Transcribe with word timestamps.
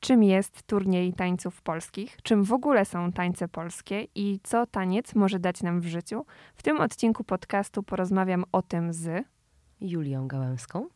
czym 0.00 0.22
jest 0.22 0.62
turniej 0.62 1.12
tańców 1.12 1.62
polskich, 1.62 2.18
czym 2.22 2.44
w 2.44 2.52
ogóle 2.52 2.84
są 2.84 3.12
tańce 3.12 3.48
polskie 3.48 4.06
i 4.14 4.40
co 4.42 4.66
taniec 4.66 5.14
może 5.14 5.38
dać 5.38 5.62
nam 5.62 5.80
w 5.80 5.86
życiu. 5.86 6.26
W 6.54 6.62
tym 6.62 6.80
odcinku 6.80 7.24
podcastu 7.24 7.82
porozmawiam 7.82 8.44
o 8.52 8.62
tym 8.62 8.92
z 8.92 9.24
Julią 9.80 10.28
Gałęską 10.28 10.88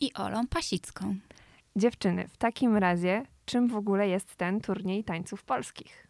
i 0.00 0.14
Olą 0.14 0.46
Pasicką. 0.46 1.16
Dziewczyny, 1.76 2.28
w 2.28 2.36
takim 2.36 2.76
razie, 2.76 3.26
czym 3.44 3.68
w 3.68 3.76
ogóle 3.76 4.08
jest 4.08 4.36
ten 4.36 4.60
turniej 4.60 5.04
tańców 5.04 5.44
polskich? 5.44 6.03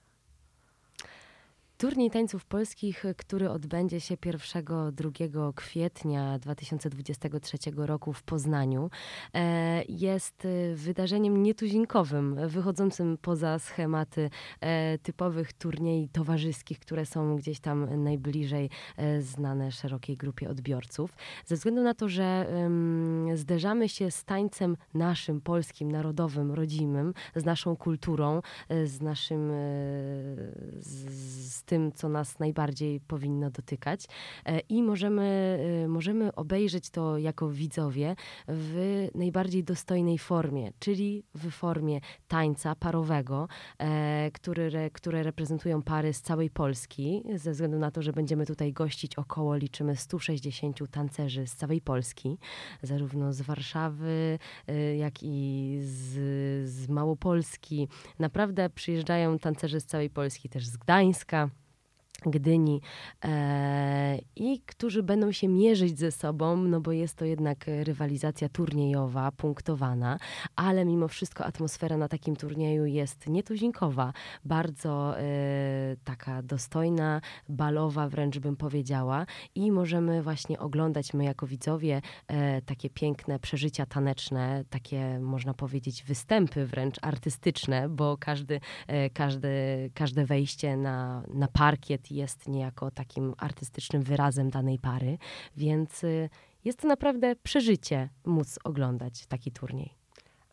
Turniej 1.79 2.11
Tańców 2.11 2.45
Polskich, 2.45 3.04
który 3.16 3.50
odbędzie 3.50 4.00
się 4.00 4.14
1-2 4.14 5.54
kwietnia 5.54 6.38
2023 6.38 7.59
roku 7.77 8.12
w 8.12 8.23
Poznaniu, 8.23 8.91
e, 9.34 9.84
jest 9.88 10.45
e, 10.45 10.74
wydarzeniem 10.74 11.42
nietuzinkowym, 11.42 12.48
wychodzącym 12.48 13.18
poza 13.23 13.59
schematy 13.59 14.30
e, 14.60 14.98
typowych 14.98 15.52
turniej 15.52 16.09
towarzyskich, 16.09 16.79
które 16.79 17.06
są 17.06 17.37
gdzieś 17.37 17.60
tam 17.60 18.04
najbliżej 18.04 18.70
znane 19.20 19.73
szerokiej 19.73 20.16
grupie 20.16 20.48
odbiorców. 20.51 21.16
Ze 21.46 21.56
względu 21.56 21.82
na 21.82 21.95
to, 21.95 22.09
że 22.09 22.46
zderzamy 23.34 23.88
się 23.88 24.10
z 24.10 24.24
tańcem 24.24 24.77
naszym, 24.95 25.41
polskim, 25.41 25.93
narodowym, 25.93 26.52
rodzimym, 26.52 27.15
z 27.37 27.45
naszą 27.45 27.77
kulturą, 27.77 28.41
z 28.84 29.01
naszym 29.01 29.51
z, 30.80 31.63
tym, 31.64 31.92
co 31.92 32.09
nas 32.09 32.38
najbardziej 32.38 33.00
powinno 33.00 33.50
dotykać. 33.50 34.06
E, 34.46 34.59
I 34.59 34.82
możemy, 34.82 35.59
e, 35.84 35.88
możemy 35.88 36.34
obejrzeć 36.34 36.90
to 36.90 37.18
jako 37.18 37.50
widzowie 37.50 38.16
w 38.48 39.09
najbardziej 39.14 39.64
dostojnej 39.64 40.18
formie, 40.18 40.73
czyli 40.78 41.24
w 41.34 41.50
formie 41.50 42.00
tańca 42.28 42.74
parowego, 42.74 43.48
e, 43.78 44.30
który, 44.30 44.90
które 44.92 45.23
reprezentują 45.23 45.82
pary 45.82 46.12
z 46.12 46.23
całej 46.23 46.51
Polski, 46.51 47.23
ze 47.34 47.52
względu 47.52 47.78
na 47.78 47.90
to, 47.90 48.02
że 48.02 48.12
będziemy 48.12 48.46
tutaj 48.46 48.73
gościć 48.73 49.16
około, 49.16 49.56
liczymy 49.56 49.96
160 49.96 50.88
tancerzy 50.90 51.46
z 51.46 51.56
całej 51.56 51.80
Polski, 51.80 52.38
zarówno 52.82 53.32
z 53.32 53.40
Warszawy, 53.40 54.38
jak 54.99 55.15
i 55.23 55.78
z, 55.82 56.68
z 56.68 56.88
Małopolski. 56.88 57.88
Naprawdę 58.18 58.71
przyjeżdżają 58.71 59.38
tancerze 59.38 59.80
z 59.80 59.87
całej 59.87 60.10
Polski, 60.10 60.49
też 60.49 60.66
z 60.66 60.76
Gdańska. 60.76 61.51
Gdyni 62.27 62.80
e, 63.25 64.19
i 64.37 64.61
którzy 64.67 65.03
będą 65.03 65.33
się 65.33 65.49
mierzyć 65.49 65.99
ze 65.99 66.12
sobą, 66.12 66.56
no 66.56 66.81
bo 66.81 66.93
jest 66.93 67.17
to 67.17 67.25
jednak 67.25 67.65
rywalizacja 67.83 68.49
turniejowa, 68.49 69.33
punktowana, 69.33 70.19
ale 70.56 70.84
mimo 70.84 71.09
wszystko 71.09 71.45
atmosfera 71.45 71.97
na 71.97 72.09
takim 72.09 72.37
turnieju 72.37 72.87
jest 72.87 73.27
nietuzinkowa, 73.27 74.12
bardzo 74.45 75.19
e, 75.19 75.25
taka 76.05 76.43
dostojna, 76.43 77.21
balowa 77.49 78.09
wręcz 78.09 78.39
bym 78.39 78.56
powiedziała 78.56 79.27
i 79.55 79.72
możemy 79.72 80.22
właśnie 80.22 80.59
oglądać 80.59 81.15
my 81.15 81.25
jako 81.25 81.47
widzowie 81.47 82.03
e, 82.28 82.62
takie 82.62 82.91
piękne 82.91 83.39
przeżycia 83.39 83.87
taneczne, 83.87 84.65
takie 84.71 85.19
można 85.19 85.55
powiedzieć 85.55 86.03
występy 86.03 86.67
wręcz 86.67 86.97
artystyczne, 87.03 87.89
bo 87.89 88.17
każdy, 88.21 88.61
e, 88.87 89.11
każdy, 89.11 89.49
każde 89.95 90.25
wejście 90.25 90.77
na, 90.77 91.22
na 91.34 91.49
parkiet 91.49 92.11
jest 92.15 92.48
niejako 92.48 92.91
takim 92.91 93.34
artystycznym 93.38 94.03
wyrazem 94.03 94.50
danej 94.50 94.78
pary, 94.78 95.19
więc 95.56 96.04
y, 96.04 96.31
jest 96.65 96.78
to 96.78 96.88
naprawdę 96.88 97.37
przeżycie 97.37 98.09
móc 98.26 98.59
oglądać 98.65 99.26
taki 99.26 99.53
turniej. 99.53 99.94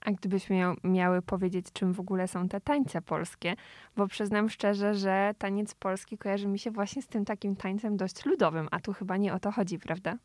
A 0.02 0.12
gdybyśmy 0.12 0.56
miał, 0.56 0.76
miały 0.84 1.22
powiedzieć, 1.22 1.66
czym 1.74 1.94
w 1.94 2.00
ogóle 2.00 2.28
są 2.28 2.48
te 2.48 2.62
tańce 2.62 3.02
polskie, 3.02 3.56
bo 3.98 4.08
przyznam 4.08 4.50
szczerze, 4.50 4.96
że 4.96 5.34
taniec 5.38 5.76
polski 5.76 6.18
kojarzy 6.18 6.48
mi 6.48 6.60
się 6.60 6.72
właśnie 6.72 7.02
z 7.02 7.08
tym 7.08 7.26
takim 7.26 7.56
tańcem 7.56 7.98
dość 7.98 8.26
ludowym, 8.26 8.68
a 8.72 8.80
tu 8.80 8.94
chyba 8.94 9.18
nie 9.18 9.34
o 9.34 9.40
to 9.40 9.52
chodzi, 9.52 9.80
prawda? 9.80 10.18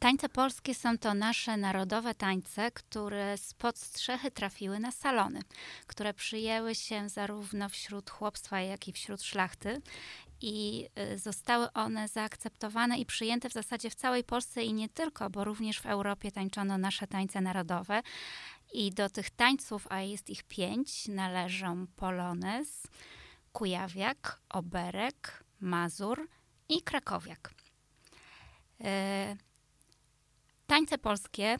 Tańce 0.00 0.28
polskie 0.28 0.74
są 0.74 0.98
to 0.98 1.14
nasze 1.14 1.56
narodowe 1.56 2.14
tańce, 2.14 2.70
które 2.70 3.38
spod 3.38 3.78
strzechy 3.78 4.30
trafiły 4.30 4.80
na 4.80 4.92
salony, 4.92 5.40
które 5.86 6.14
przyjęły 6.14 6.74
się 6.74 7.08
zarówno 7.08 7.68
wśród 7.68 8.10
chłopstwa, 8.10 8.60
jak 8.60 8.88
i 8.88 8.92
wśród 8.92 9.22
szlachty. 9.22 9.82
I 10.40 10.88
y, 11.12 11.18
zostały 11.18 11.72
one 11.72 12.08
zaakceptowane 12.08 12.98
i 12.98 13.06
przyjęte 13.06 13.50
w 13.50 13.52
zasadzie 13.52 13.90
w 13.90 13.94
całej 13.94 14.24
Polsce 14.24 14.62
i 14.62 14.72
nie 14.72 14.88
tylko, 14.88 15.30
bo 15.30 15.44
również 15.44 15.80
w 15.80 15.86
Europie 15.86 16.32
tańczono 16.32 16.78
nasze 16.78 17.06
tańce 17.06 17.40
narodowe. 17.40 18.02
I 18.72 18.90
do 18.90 19.10
tych 19.10 19.30
tańców, 19.30 19.86
a 19.90 20.00
jest 20.00 20.30
ich 20.30 20.42
pięć, 20.42 21.08
należą 21.08 21.86
polonez, 21.96 22.82
kujawiak, 23.52 24.40
oberek, 24.48 25.44
mazur 25.60 26.28
i 26.68 26.82
krakowiak. 26.82 27.54
Tańce 30.68 30.98
polskie 30.98 31.56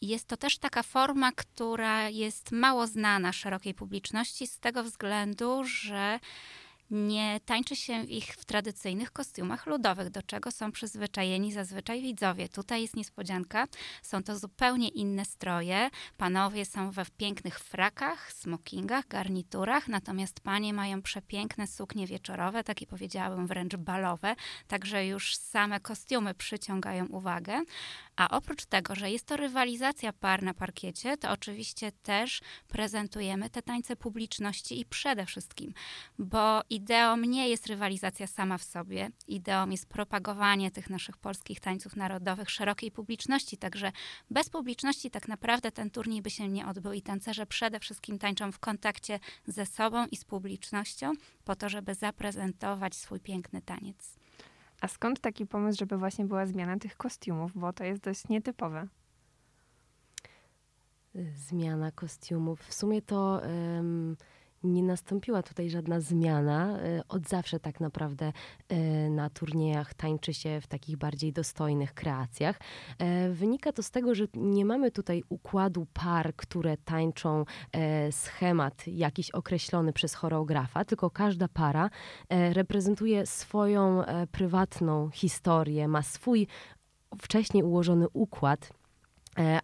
jest 0.00 0.28
to 0.28 0.36
też 0.36 0.58
taka 0.58 0.82
forma, 0.82 1.32
która 1.32 2.08
jest 2.08 2.52
mało 2.52 2.86
znana 2.86 3.32
szerokiej 3.32 3.74
publiczności 3.74 4.46
z 4.46 4.58
tego 4.58 4.82
względu, 4.82 5.64
że 5.64 6.20
nie 6.90 7.40
tańczy 7.44 7.76
się 7.76 8.04
ich 8.04 8.26
w 8.26 8.44
tradycyjnych 8.44 9.12
kostiumach 9.12 9.66
ludowych, 9.66 10.10
do 10.10 10.22
czego 10.22 10.50
są 10.50 10.72
przyzwyczajeni 10.72 11.52
zazwyczaj 11.52 12.02
widzowie. 12.02 12.48
Tutaj 12.48 12.82
jest 12.82 12.96
niespodzianka, 12.96 13.66
są 14.02 14.22
to 14.22 14.38
zupełnie 14.38 14.88
inne 14.88 15.24
stroje. 15.24 15.90
Panowie 16.16 16.64
są 16.64 16.90
we 16.90 17.04
pięknych 17.16 17.60
frakach, 17.60 18.32
smokingach, 18.32 19.08
garniturach, 19.08 19.88
natomiast 19.88 20.40
panie 20.40 20.74
mają 20.74 21.02
przepiękne 21.02 21.66
suknie 21.66 22.06
wieczorowe, 22.06 22.64
takie 22.64 22.86
powiedziałabym 22.86 23.46
wręcz 23.46 23.76
balowe, 23.76 24.36
także 24.68 25.06
już 25.06 25.36
same 25.36 25.80
kostiumy 25.80 26.34
przyciągają 26.34 27.06
uwagę. 27.06 27.62
A 28.16 28.30
oprócz 28.30 28.66
tego, 28.66 28.94
że 28.94 29.10
jest 29.10 29.26
to 29.26 29.36
rywalizacja 29.36 30.12
par 30.12 30.42
na 30.42 30.54
parkiecie, 30.54 31.16
to 31.16 31.30
oczywiście 31.30 31.92
też 31.92 32.40
prezentujemy 32.68 33.50
te 33.50 33.62
tańce 33.62 33.96
publiczności 33.96 34.80
i 34.80 34.84
przede 34.84 35.26
wszystkim, 35.26 35.74
bo 36.18 36.62
ideą 36.80 37.16
nie 37.16 37.48
jest 37.48 37.66
rywalizacja 37.66 38.26
sama 38.26 38.58
w 38.58 38.62
sobie, 38.62 39.10
ideą 39.28 39.68
jest 39.68 39.86
propagowanie 39.86 40.70
tych 40.70 40.90
naszych 40.90 41.16
polskich 41.16 41.60
tańców 41.60 41.96
narodowych 41.96 42.50
szerokiej 42.50 42.90
publiczności, 42.90 43.56
także 43.56 43.92
bez 44.30 44.50
publiczności 44.50 45.10
tak 45.10 45.28
naprawdę 45.28 45.72
ten 45.72 45.90
turniej 45.90 46.22
by 46.22 46.30
się 46.30 46.48
nie 46.48 46.66
odbył 46.66 46.92
i 46.92 47.02
tancerze 47.02 47.46
przede 47.46 47.80
wszystkim 47.80 48.18
tańczą 48.18 48.52
w 48.52 48.58
kontakcie 48.58 49.20
ze 49.46 49.66
sobą 49.66 50.06
i 50.06 50.16
z 50.16 50.24
publicznością 50.24 51.12
po 51.44 51.56
to, 51.56 51.68
żeby 51.68 51.94
zaprezentować 51.94 52.94
swój 52.94 53.20
piękny 53.20 53.62
taniec. 53.62 54.16
A 54.80 54.88
skąd 54.88 55.20
taki 55.20 55.46
pomysł, 55.46 55.78
żeby 55.78 55.98
właśnie 55.98 56.24
była 56.24 56.46
zmiana 56.46 56.78
tych 56.78 56.96
kostiumów, 56.96 57.52
bo 57.54 57.72
to 57.72 57.84
jest 57.84 58.02
dość 58.02 58.28
nietypowe? 58.28 58.88
Zmiana 61.34 61.90
kostiumów. 61.92 62.60
W 62.60 62.74
sumie 62.74 63.02
to 63.02 63.42
nie 64.62 64.82
nastąpiła 64.82 65.42
tutaj 65.42 65.70
żadna 65.70 66.00
zmiana. 66.00 66.78
E, 66.78 67.02
od 67.08 67.28
zawsze 67.28 67.60
tak 67.60 67.80
naprawdę 67.80 68.32
e, 68.68 69.10
na 69.10 69.30
turniejach 69.30 69.94
tańczy 69.94 70.34
się 70.34 70.60
w 70.60 70.66
takich 70.66 70.96
bardziej 70.96 71.32
dostojnych 71.32 71.94
kreacjach. 71.94 72.60
E, 72.98 73.30
wynika 73.30 73.72
to 73.72 73.82
z 73.82 73.90
tego, 73.90 74.14
że 74.14 74.24
nie 74.34 74.64
mamy 74.64 74.90
tutaj 74.90 75.22
układu 75.28 75.86
par, 75.92 76.36
które 76.36 76.76
tańczą 76.76 77.44
schemat 78.10 78.86
jakiś 78.86 79.30
określony 79.30 79.92
przez 79.92 80.14
choreografa, 80.14 80.84
tylko 80.84 81.10
każda 81.10 81.48
para 81.48 81.90
reprezentuje 82.30 83.26
swoją 83.26 84.02
prywatną 84.32 85.10
historię, 85.10 85.88
ma 85.88 86.02
swój 86.02 86.46
wcześniej 87.18 87.62
ułożony 87.62 88.06
układ 88.12 88.79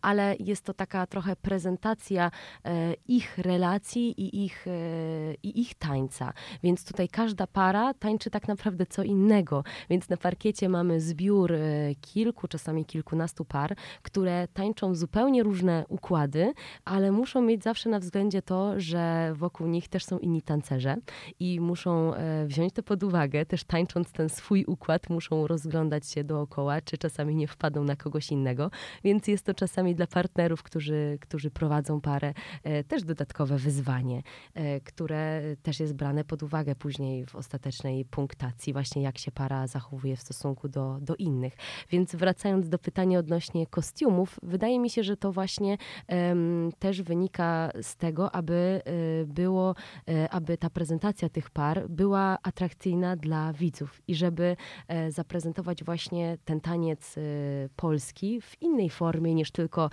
ale 0.03 0.37
jest 0.39 0.65
to 0.65 0.75
taka 0.75 1.07
trochę 1.07 1.37
prezentacja 1.37 2.31
e, 2.65 2.95
ich 3.09 3.39
relacji 3.39 4.21
i 4.21 4.45
ich, 4.45 4.67
e, 4.67 4.71
i 5.43 5.61
ich 5.61 5.75
tańca. 5.75 6.33
Więc 6.63 6.85
tutaj 6.85 7.09
każda 7.09 7.47
para 7.47 7.95
tańczy 7.95 8.31
tak 8.31 8.49
naprawdę 8.49 8.87
co 8.87 9.03
innego. 9.03 9.65
Więc 9.91 10.09
na 10.09 10.17
parkiecie 10.17 10.69
mamy 10.69 11.01
zbiór 11.01 11.53
kilku, 12.01 12.49
czasami 12.49 12.85
kilkunastu 12.85 13.45
par, 13.45 13.77
które 14.03 14.49
tańczą 14.49 14.95
zupełnie 14.95 15.43
różne 15.43 15.85
układy, 15.89 16.53
ale 16.85 17.13
muszą 17.13 17.43
mieć 17.43 17.63
zawsze 17.63 17.89
na 17.89 17.99
względzie 17.99 18.43
to, 18.43 18.81
że 18.81 19.33
wokół 19.35 19.67
nich 19.67 19.89
też 19.89 20.05
są 20.05 20.19
inni 20.19 20.43
tancerze 20.43 20.97
i 21.41 21.61
muszą 21.61 22.13
wziąć 22.47 22.73
to 22.73 22.83
pod 22.83 23.03
uwagę, 23.03 23.47
też 23.47 23.65
tańcząc 23.65 24.13
ten 24.13 24.29
swój 24.29 24.65
układ, 24.65 25.11
muszą 25.11 25.47
rozglądać 25.47 26.09
się 26.11 26.25
dookoła, 26.25 26.81
czy 26.81 26.99
czasami 26.99 27.37
nie 27.37 27.49
wpadną 27.49 27.85
na 27.85 27.97
kogoś 27.97 28.31
innego. 28.31 28.71
Więc 29.05 29.29
jest 29.29 29.45
to 29.45 29.55
czasami 29.57 29.95
dla 29.95 30.07
partnerów, 30.07 30.63
którzy, 30.63 31.19
którzy 31.21 31.51
prowadzą 31.51 32.01
parę, 32.01 32.35
e, 32.63 32.85
też 32.85 33.03
dodatkowe 33.03 33.57
wyzwanie, 33.57 34.23
e, 34.55 34.81
które 34.81 35.43
też 35.63 35.81
jest 35.81 35.95
brane 35.95 36.25
pod 36.25 36.43
uwagę 36.43 36.75
później 36.75 37.27
w 37.27 37.37
ostatecznej 37.37 38.05
punktacji, 38.05 38.73
właśnie 38.73 39.03
jak 39.03 39.19
się 39.19 39.33
para 39.33 39.67
zachowuje 39.67 40.17
w 40.17 40.21
stosunku 40.21 40.69
do, 40.69 40.99
do 41.01 41.15
innych. 41.17 41.55
Więc 41.91 42.15
wracając 42.15 42.69
do 42.69 42.79
pytania 42.79 43.19
odnośnie 43.19 43.67
kostiumów, 43.67 44.39
wydaje 44.43 44.79
mi 44.79 44.91
się, 44.91 45.03
że 45.03 45.17
to 45.17 45.33
właśnie 45.33 45.79
um, 46.09 46.71
też 46.79 47.03
wynika 47.03 47.71
z 47.83 47.97
tego, 47.97 48.35
aby 48.35 48.83
y, 49.23 49.27
było, 49.27 49.75
aby 50.31 50.59
ta 50.59 50.71
prezentacja 50.71 51.29
tych 51.29 51.51
par 51.51 51.89
była 51.89 52.39
atrakcyjna 52.43 53.17
dla 53.17 53.53
widzów 53.53 54.03
i 54.09 54.15
żeby 54.15 54.57
zaprezentować 55.09 55.85
właśnie 55.85 56.39
ten 56.45 56.61
taniec 56.61 57.15
polski 57.77 58.41
w 58.41 58.63
innej 58.63 58.91
formie 58.91 59.35
niż 59.35 59.46
tylko 59.51 59.91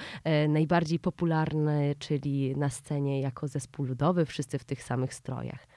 najbardziej 0.49 0.99
popularny, 0.99 1.95
czyli 1.99 2.55
na 2.57 2.69
scenie 2.69 3.21
jako 3.21 3.47
zespół 3.47 3.85
ludowy, 3.85 4.25
wszyscy 4.25 4.59
w 4.59 4.63
tych 4.63 4.83
samych 4.83 5.13
strojach. 5.13 5.67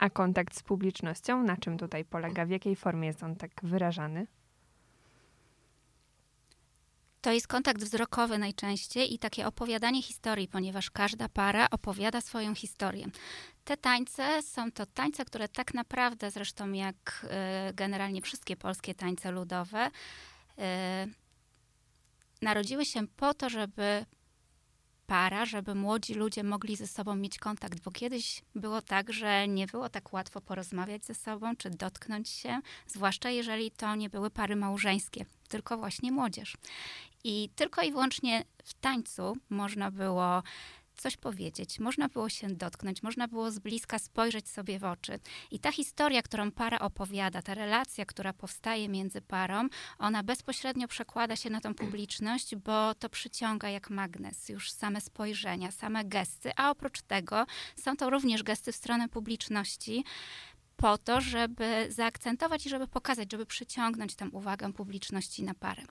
A 0.00 0.10
kontakt 0.10 0.56
z 0.56 0.62
publicznością, 0.62 1.42
na 1.42 1.56
czym 1.56 1.78
tutaj 1.78 2.04
polega? 2.04 2.46
W 2.46 2.50
jakiej 2.50 2.76
formie 2.76 3.06
jest 3.08 3.22
on 3.22 3.36
tak 3.36 3.50
wyrażany? 3.62 4.26
To 7.20 7.32
jest 7.32 7.46
kontakt 7.46 7.82
wzrokowy 7.82 8.38
najczęściej 8.38 9.14
i 9.14 9.18
takie 9.18 9.46
opowiadanie 9.46 10.02
historii, 10.02 10.48
ponieważ 10.48 10.90
każda 10.90 11.28
para 11.28 11.70
opowiada 11.70 12.20
swoją 12.20 12.54
historię. 12.54 13.06
Te 13.64 13.76
tańce 13.76 14.42
są 14.42 14.72
to 14.72 14.86
tańce, 14.86 15.24
które 15.24 15.48
tak 15.48 15.74
naprawdę, 15.74 16.30
zresztą 16.30 16.72
jak 16.72 17.26
y, 17.70 17.74
generalnie 17.74 18.22
wszystkie 18.22 18.56
polskie 18.56 18.94
tańce 18.94 19.30
ludowe, 19.30 19.86
y, 19.86 20.62
narodziły 22.42 22.84
się 22.84 23.06
po 23.06 23.34
to, 23.34 23.50
żeby 23.50 24.04
para, 25.06 25.46
żeby 25.46 25.74
młodzi 25.74 26.14
ludzie 26.14 26.44
mogli 26.44 26.76
ze 26.76 26.86
sobą 26.86 27.16
mieć 27.16 27.38
kontakt, 27.38 27.80
bo 27.80 27.90
kiedyś 27.90 28.42
było 28.54 28.82
tak, 28.82 29.12
że 29.12 29.48
nie 29.48 29.66
było 29.66 29.88
tak 29.88 30.12
łatwo 30.12 30.40
porozmawiać 30.40 31.04
ze 31.04 31.14
sobą 31.14 31.56
czy 31.56 31.70
dotknąć 31.70 32.28
się, 32.28 32.60
zwłaszcza 32.86 33.30
jeżeli 33.30 33.70
to 33.70 33.94
nie 33.94 34.10
były 34.10 34.30
pary 34.30 34.56
małżeńskie, 34.56 35.24
tylko 35.48 35.78
właśnie 35.78 36.12
młodzież. 36.12 36.56
I 37.24 37.50
tylko 37.56 37.82
i 37.82 37.90
wyłącznie 37.90 38.44
w 38.64 38.74
tańcu 38.74 39.36
można 39.50 39.90
było 39.90 40.42
coś 40.98 41.16
powiedzieć, 41.16 41.80
można 41.80 42.08
było 42.08 42.28
się 42.28 42.48
dotknąć, 42.48 43.02
można 43.02 43.28
było 43.28 43.50
z 43.50 43.58
bliska 43.58 43.98
spojrzeć 43.98 44.48
sobie 44.48 44.78
w 44.78 44.84
oczy. 44.84 45.18
I 45.50 45.58
ta 45.58 45.72
historia, 45.72 46.22
którą 46.22 46.52
para 46.52 46.78
opowiada, 46.78 47.42
ta 47.42 47.54
relacja, 47.54 48.06
która 48.06 48.32
powstaje 48.32 48.88
między 48.88 49.20
parą, 49.20 49.68
ona 49.98 50.22
bezpośrednio 50.22 50.88
przekłada 50.88 51.36
się 51.36 51.50
na 51.50 51.60
tą 51.60 51.74
publiczność, 51.74 52.56
bo 52.56 52.94
to 52.94 53.08
przyciąga 53.08 53.70
jak 53.70 53.90
magnes 53.90 54.48
już 54.48 54.72
same 54.72 55.00
spojrzenia, 55.00 55.70
same 55.70 56.04
gesty, 56.04 56.52
a 56.56 56.70
oprócz 56.70 57.02
tego 57.02 57.46
są 57.76 57.96
to 57.96 58.10
również 58.10 58.42
gesty 58.42 58.72
w 58.72 58.76
stronę 58.76 59.08
publiczności 59.08 60.04
po 60.76 60.98
to, 60.98 61.20
żeby 61.20 61.86
zaakcentować 61.90 62.66
i 62.66 62.68
żeby 62.68 62.88
pokazać, 62.88 63.32
żeby 63.32 63.46
przyciągnąć 63.46 64.14
tę 64.14 64.28
uwagę 64.32 64.72
publiczności 64.72 65.42
na 65.44 65.54
parę. 65.54 65.82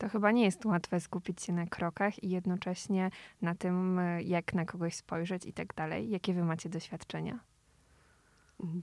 To 0.00 0.08
chyba 0.08 0.30
nie 0.30 0.44
jest 0.44 0.64
łatwe 0.64 1.00
skupić 1.00 1.42
się 1.42 1.52
na 1.52 1.66
krokach 1.66 2.24
i 2.24 2.30
jednocześnie 2.30 3.10
na 3.42 3.54
tym, 3.54 3.98
e, 3.98 4.22
jak 4.22 4.54
na 4.54 4.64
kogoś 4.64 4.94
spojrzeć 4.94 5.46
i 5.46 5.52
tak 5.52 5.74
dalej. 5.74 6.10
Jakie 6.10 6.34
wy 6.34 6.44
macie 6.44 6.68
doświadczenia? 6.68 7.38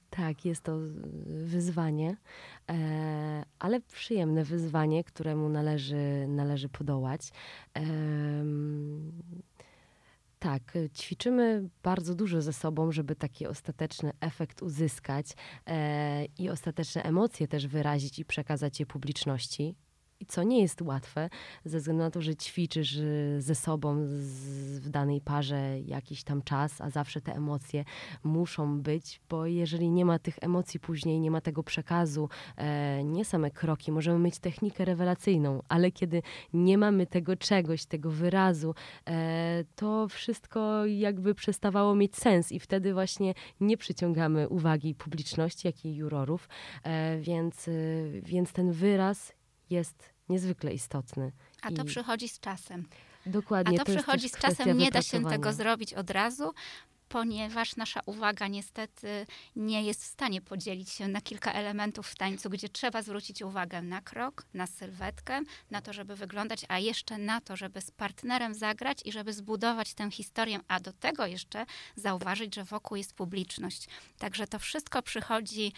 Tak, 0.09 0.45
jest 0.45 0.61
to 0.63 0.77
wyzwanie, 1.25 2.17
e, 2.69 3.45
ale 3.59 3.81
przyjemne 3.81 4.43
wyzwanie, 4.43 5.03
któremu 5.03 5.49
należy, 5.49 6.25
należy 6.27 6.69
podołać. 6.69 7.31
Tak, 10.39 10.73
ćwiczymy 10.95 11.69
bardzo 11.83 12.15
dużo 12.15 12.41
ze 12.41 12.53
sobą, 12.53 12.91
żeby 12.91 13.15
taki 13.15 13.47
ostateczny 13.47 14.11
efekt 14.21 14.61
uzyskać 14.61 15.27
e, 15.67 16.25
i 16.25 16.49
ostateczne 16.49 17.03
emocje 17.03 17.47
też 17.47 17.67
wyrazić 17.67 18.19
i 18.19 18.25
przekazać 18.25 18.79
je 18.79 18.85
publiczności 18.85 19.75
i 20.19 20.25
co 20.25 20.43
nie 20.43 20.61
jest 20.61 20.81
łatwe, 20.81 21.29
ze 21.65 21.77
względu 21.77 22.03
na 22.03 22.11
to, 22.11 22.21
że 22.21 22.35
ćwiczysz 22.35 22.95
y, 22.95 23.37
ze 23.39 23.55
sobą 23.55 24.05
z, 24.07 24.79
w 24.79 24.89
danej 24.89 25.21
parze 25.21 25.79
jakiś 25.79 26.23
tam 26.23 26.41
czas, 26.41 26.81
a 26.81 26.89
zawsze 26.89 27.21
te 27.21 27.35
emocje 27.35 27.85
muszą 28.23 28.81
być, 28.81 29.21
bo 29.29 29.45
jeżeli 29.45 29.91
nie 29.91 30.05
ma 30.05 30.19
tych 30.19 30.37
emocji 30.41 30.79
później, 30.79 31.19
nie 31.19 31.31
ma 31.31 31.41
tego 31.41 31.63
przekazu, 31.63 32.29
e, 32.57 33.03
nie 33.03 33.25
same 33.25 33.51
kroki, 33.51 33.91
możemy 33.91 34.19
mieć 34.19 34.39
technikę 34.39 34.85
rewelacyjną, 34.85 35.63
ale 35.69 35.91
kiedy 35.91 36.21
nie 36.53 36.77
mamy 36.77 37.07
tego 37.07 37.35
czegoś, 37.35 37.85
tego 37.85 38.11
wyrazu, 38.11 38.75
e, 39.07 39.63
to 39.75 40.07
wszystko 40.07 40.85
jakby 40.85 41.35
przestawało 41.35 41.95
mieć 41.95 42.15
sens 42.15 42.51
i 42.51 42.59
wtedy 42.59 42.93
właśnie 42.93 43.33
nie 43.59 43.77
przyciągamy 43.77 44.49
uwagi 44.49 44.95
publiczności, 44.95 45.67
jak 45.67 45.85
i 45.85 45.95
jurorów, 45.95 46.49
e, 46.83 47.19
więc, 47.19 47.67
y, 47.67 48.21
więc 48.25 48.53
ten 48.53 48.71
wyraz 48.71 49.37
jest 49.69 50.13
niezwykle 50.29 50.73
istotny. 50.73 51.31
A 51.61 51.71
to 51.71 51.81
I... 51.83 51.85
przychodzi 51.85 52.29
z 52.29 52.39
czasem. 52.39 52.87
Dokładnie. 53.25 53.81
A 53.81 53.85
to, 53.85 53.91
to 53.91 53.97
przychodzi 53.97 54.29
z 54.29 54.37
czasem, 54.37 54.77
nie 54.77 54.91
da 54.91 55.01
się 55.01 55.25
tego 55.25 55.53
zrobić 55.53 55.93
od 55.93 56.09
razu, 56.09 56.53
ponieważ 57.09 57.75
nasza 57.75 57.99
uwaga 58.05 58.47
niestety 58.47 59.25
nie 59.55 59.83
jest 59.83 60.03
w 60.03 60.07
stanie 60.07 60.41
podzielić 60.41 60.89
się 60.89 61.07
na 61.07 61.21
kilka 61.21 61.53
elementów 61.53 62.07
w 62.07 62.15
tańcu, 62.15 62.49
gdzie 62.49 62.69
trzeba 62.69 63.01
zwrócić 63.01 63.41
uwagę 63.41 63.81
na 63.81 64.01
krok, 64.01 64.45
na 64.53 64.67
sylwetkę, 64.67 65.41
na 65.71 65.81
to, 65.81 65.93
żeby 65.93 66.15
wyglądać, 66.15 66.65
a 66.67 66.79
jeszcze 66.79 67.17
na 67.17 67.41
to, 67.41 67.55
żeby 67.55 67.81
z 67.81 67.91
partnerem 67.91 68.53
zagrać 68.53 68.97
i 69.05 69.11
żeby 69.11 69.33
zbudować 69.33 69.93
tę 69.93 70.11
historię, 70.11 70.59
a 70.67 70.79
do 70.79 70.93
tego 70.93 71.25
jeszcze 71.25 71.65
zauważyć, 71.95 72.55
że 72.55 72.63
wokół 72.63 72.97
jest 72.97 73.13
publiczność. 73.13 73.87
Także 74.17 74.47
to 74.47 74.59
wszystko 74.59 75.01
przychodzi 75.01 75.73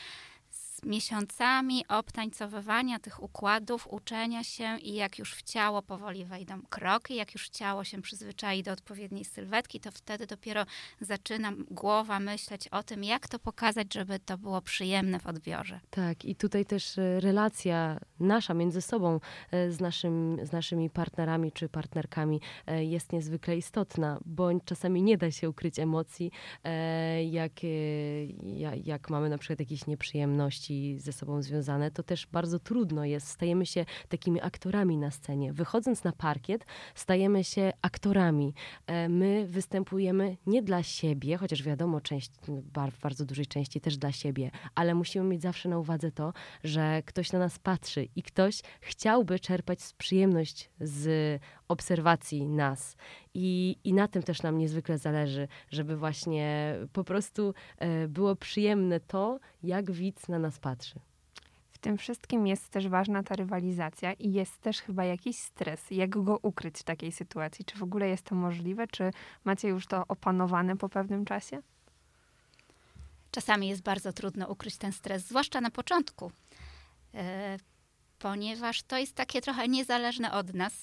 miesiącami 0.86 1.88
obtańcowywania 1.88 3.00
tych 3.00 3.24
układów, 3.24 3.88
uczenia 3.88 4.44
się 4.44 4.78
i 4.78 4.94
jak 4.94 5.20
już 5.20 5.36
w 5.36 5.44
ciało 5.44 5.82
powoli 5.82 6.26
wejdą 6.26 6.62
kroki, 6.70 7.16
jak 7.16 7.34
już 7.34 7.50
ciało 7.50 7.84
się 7.84 8.02
przyzwyczai 8.02 8.64
do 8.64 8.72
odpowiedniej 8.72 9.26
sylwetki, 9.26 9.80
to 9.80 9.92
wtedy 9.92 10.28
dopiero 10.28 10.66
zaczyna 11.02 11.52
głowa 11.72 12.20
myśleć 12.20 12.68
o 12.68 12.84
tym, 12.84 13.04
jak 13.04 13.28
to 13.28 13.40
pokazać, 13.40 13.94
żeby 13.94 14.20
to 14.20 14.38
było 14.38 14.62
przyjemne 14.62 15.20
w 15.20 15.28
odbiorze. 15.28 15.80
Tak, 15.90 16.26
i 16.26 16.36
tutaj 16.36 16.66
też 16.66 16.98
e, 16.98 17.20
relacja 17.20 18.00
nasza 18.20 18.54
między 18.54 18.82
sobą, 18.82 19.20
e, 19.52 19.72
z, 19.72 19.80
naszym, 19.80 20.38
z 20.44 20.52
naszymi 20.52 20.90
partnerami 20.90 21.52
czy 21.52 21.70
partnerkami 21.70 22.42
e, 22.68 22.86
jest 22.86 23.14
niezwykle 23.14 23.58
istotna, 23.58 24.20
bo 24.26 24.50
czasami 24.66 25.04
nie 25.04 25.18
da 25.18 25.32
się 25.32 25.50
ukryć 25.50 25.80
emocji, 25.80 26.32
jak, 27.32 27.52
jak 28.84 29.10
mamy 29.10 29.30
na 29.30 29.38
przykład 29.38 29.60
jakieś 29.60 29.88
nieprzyjemności, 29.88 31.00
ze 31.00 31.14
sobą 31.14 31.42
związane, 31.42 31.92
to 31.92 32.04
też 32.04 32.28
bardzo 32.28 32.60
trudno 32.60 33.06
jest. 33.06 33.28
Stajemy 33.28 33.66
się 33.66 33.86
takimi 34.10 34.42
aktorami 34.42 34.98
na 34.98 35.12
scenie. 35.12 35.54
Wychodząc 35.54 36.04
na 36.04 36.12
parkiet, 36.12 36.66
stajemy 36.96 37.44
się 37.44 37.72
aktorami. 37.82 38.54
E, 38.88 39.10
my 39.10 39.46
występujemy 39.48 40.38
nie 40.48 40.62
dla 40.62 40.84
siebie, 40.84 41.38
chociaż 41.38 41.64
wiadomo, 41.64 42.02
część, 42.02 42.32
w 42.48 43.00
bardzo 43.02 43.26
dużej 43.26 43.46
części 43.46 43.82
też 43.82 43.98
dla 43.98 44.12
siebie, 44.12 44.52
ale 44.76 44.96
musimy 44.96 45.26
mieć 45.26 45.42
zawsze 45.42 45.70
na 45.70 45.80
uwadze 45.80 46.12
to, 46.12 46.34
że 46.64 47.04
ktoś 47.06 47.32
na 47.32 47.40
nas 47.40 47.60
patrzy 47.60 48.08
i 48.16 48.24
ktoś 48.24 48.62
chciałby 48.82 49.40
czerpać 49.40 49.80
przyjemność 49.98 50.70
z 50.82 51.42
obserwacji 51.68 52.48
nas. 52.48 52.98
I, 53.34 53.78
I 53.84 53.94
na 53.94 54.08
tym 54.08 54.24
też 54.24 54.42
nam 54.42 54.58
niezwykle 54.58 54.98
zależy, 54.98 55.48
żeby 55.70 55.98
właśnie 55.98 56.76
po 56.94 57.04
prostu 57.04 57.54
e, 57.78 58.08
było 58.08 58.36
przyjemne 58.36 59.00
to, 59.00 59.40
jak 59.64 59.92
widz 59.92 60.28
na 60.28 60.40
nas 60.40 60.60
patrzy. 60.60 61.00
W 61.80 61.82
tym 61.82 61.98
wszystkim 61.98 62.48
jest 62.48 62.70
też 62.70 62.88
ważna 62.88 63.24
ta 63.24 63.36
rywalizacja 63.36 64.14
i 64.14 64.32
jest 64.32 64.62
też 64.62 64.82
chyba 64.82 65.06
jakiś 65.06 65.38
stres. 65.38 65.92
Jak 65.92 66.10
go 66.10 66.40
ukryć 66.42 66.78
w 66.78 66.84
takiej 66.84 67.12
sytuacji? 67.12 67.66
Czy 67.66 67.78
w 67.78 67.84
ogóle 67.84 68.10
jest 68.10 68.24
to 68.24 68.36
możliwe? 68.36 68.88
Czy 68.88 69.12
macie 69.46 69.68
już 69.68 69.88
to 69.88 70.04
opanowane 70.08 70.78
po 70.78 70.90
pewnym 70.90 71.26
czasie? 71.26 71.62
Czasami 73.32 73.68
jest 73.68 73.82
bardzo 73.82 74.14
trudno 74.14 74.48
ukryć 74.48 74.78
ten 74.78 74.92
stres, 74.92 75.28
zwłaszcza 75.28 75.62
na 75.62 75.72
początku. 75.72 76.32
Ponieważ 78.20 78.84
to 78.84 78.98
jest 78.98 79.16
takie 79.16 79.42
trochę 79.42 79.68
niezależne 79.68 80.32
od 80.32 80.54
nas 80.54 80.74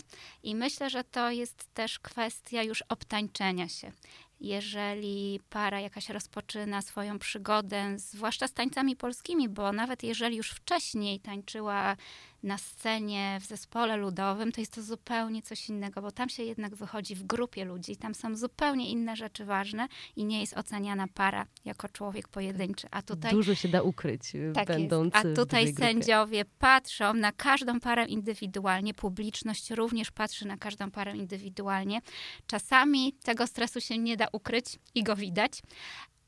i 0.42 0.54
myślę, 0.54 0.90
że 0.90 1.04
to 1.04 1.30
jest 1.30 1.74
też 1.74 1.98
kwestia 1.98 2.62
już 2.62 2.82
obtańczenia 2.82 3.68
się. 3.68 3.92
Jeżeli 4.40 5.40
para 5.50 5.80
jakaś 5.80 6.08
rozpoczyna 6.08 6.82
swoją 6.82 7.18
przygodę, 7.18 7.98
zwłaszcza 7.98 8.48
z 8.48 8.52
tańcami 8.52 8.96
polskimi, 8.96 9.48
bo 9.48 9.72
nawet 9.72 10.02
jeżeli 10.02 10.36
już 10.36 10.50
wcześniej 10.50 11.20
tańczyła 11.20 11.96
na 12.42 12.58
scenie, 12.58 13.38
w 13.40 13.46
zespole 13.46 13.96
ludowym, 13.96 14.52
to 14.52 14.60
jest 14.60 14.72
to 14.74 14.82
zupełnie 14.82 15.42
coś 15.42 15.68
innego, 15.68 16.02
bo 16.02 16.10
tam 16.10 16.28
się 16.28 16.42
jednak 16.42 16.74
wychodzi 16.74 17.14
w 17.14 17.22
grupie 17.22 17.64
ludzi, 17.64 17.96
tam 17.96 18.14
są 18.14 18.36
zupełnie 18.36 18.90
inne 18.90 19.16
rzeczy 19.16 19.44
ważne 19.44 19.88
i 20.16 20.24
nie 20.24 20.40
jest 20.40 20.56
oceniana 20.56 21.06
para 21.14 21.46
jako 21.64 21.88
człowiek 21.88 22.28
pojedynczy. 22.28 22.86
A 22.90 23.02
tutaj 23.02 23.30
dużo 23.30 23.54
się 23.54 23.68
da 23.68 23.82
ukryć, 23.82 24.34
y, 24.34 24.52
tak 24.54 24.68
będąc 24.68 25.14
jest. 25.14 25.26
A 25.26 25.34
tutaj 25.34 25.74
sędziowie 25.74 26.44
patrzą 26.58 27.14
na 27.14 27.32
każdą 27.32 27.80
parę 27.80 28.06
indywidualnie, 28.06 28.94
publiczność 28.94 29.70
również 29.70 30.10
patrzy 30.10 30.46
na 30.46 30.56
każdą 30.56 30.90
parę 30.90 31.16
indywidualnie. 31.16 32.00
Czasami 32.46 33.12
tego 33.12 33.46
stresu 33.46 33.80
się 33.80 33.98
nie 33.98 34.16
da 34.16 34.26
ukryć 34.32 34.78
i 34.94 35.02
go 35.02 35.16
widać, 35.16 35.62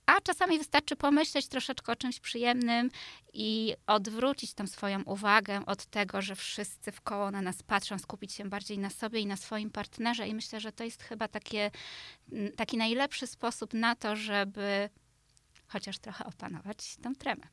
a 0.08 0.20
czasami 0.20 0.58
wystarczy 0.58 0.96
pomyśleć 0.96 1.48
troszeczkę 1.48 1.92
o 1.92 1.96
czymś 1.96 2.20
przyjemnym 2.20 2.90
i 3.32 3.74
odwrócić 3.86 4.54
tą 4.54 4.66
swoją 4.66 5.02
uwagę 5.02 5.66
od 5.66 5.86
tego, 5.86 6.22
że 6.22 6.36
wszyscy 6.36 6.92
w 6.92 7.00
koło 7.00 7.30
na 7.30 7.42
nas 7.42 7.62
patrzą, 7.62 7.98
skupić 7.98 8.32
się 8.32 8.48
bardziej 8.48 8.78
na 8.78 8.90
sobie 8.90 9.20
i 9.20 9.26
na 9.26 9.36
swoim 9.36 9.70
partnerze. 9.70 10.28
I 10.28 10.34
myślę, 10.34 10.60
że 10.60 10.72
to 10.72 10.84
jest 10.84 11.02
chyba 11.02 11.28
takie, 11.28 11.70
taki 12.56 12.76
najlepszy 12.76 13.26
sposób 13.26 13.74
na 13.74 13.94
to, 13.94 14.16
żeby 14.16 14.90
chociaż 15.66 15.98
trochę 15.98 16.24
opanować 16.24 16.96
tą 17.02 17.14
tremę. 17.14 17.44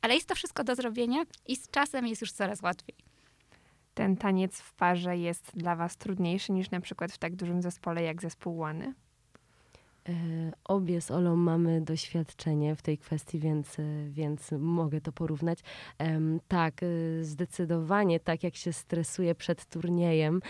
Ale 0.00 0.14
jest 0.14 0.28
to 0.28 0.34
wszystko 0.34 0.64
do 0.64 0.74
zrobienia 0.74 1.22
i 1.46 1.56
z 1.56 1.68
czasem 1.68 2.06
jest 2.06 2.20
już 2.20 2.32
coraz 2.32 2.62
łatwiej. 2.62 2.96
Ten 3.94 4.16
taniec 4.16 4.60
w 4.60 4.72
parze 4.74 5.16
jest 5.16 5.50
dla 5.54 5.76
Was 5.76 5.96
trudniejszy 5.96 6.52
niż 6.52 6.70
na 6.70 6.80
przykład 6.80 7.12
w 7.12 7.18
tak 7.18 7.36
dużym 7.36 7.62
zespole 7.62 8.02
jak 8.02 8.22
zespół 8.22 8.56
Łany? 8.56 8.94
E, 10.08 10.52
obie 10.64 11.00
z 11.00 11.10
Olą 11.10 11.36
mamy 11.36 11.80
doświadczenie 11.80 12.76
w 12.76 12.82
tej 12.82 12.98
kwestii, 12.98 13.38
więc, 13.38 13.78
e, 13.78 13.82
więc 14.10 14.50
mogę 14.58 15.00
to 15.00 15.12
porównać. 15.12 15.58
Tak, 16.48 16.82
e, 16.82 16.86
zdecydowanie 17.24 18.20
tak 18.20 18.42
jak 18.42 18.56
się 18.56 18.72
stresuje 18.72 19.34
przed 19.34 19.66
turniejem, 19.66 20.40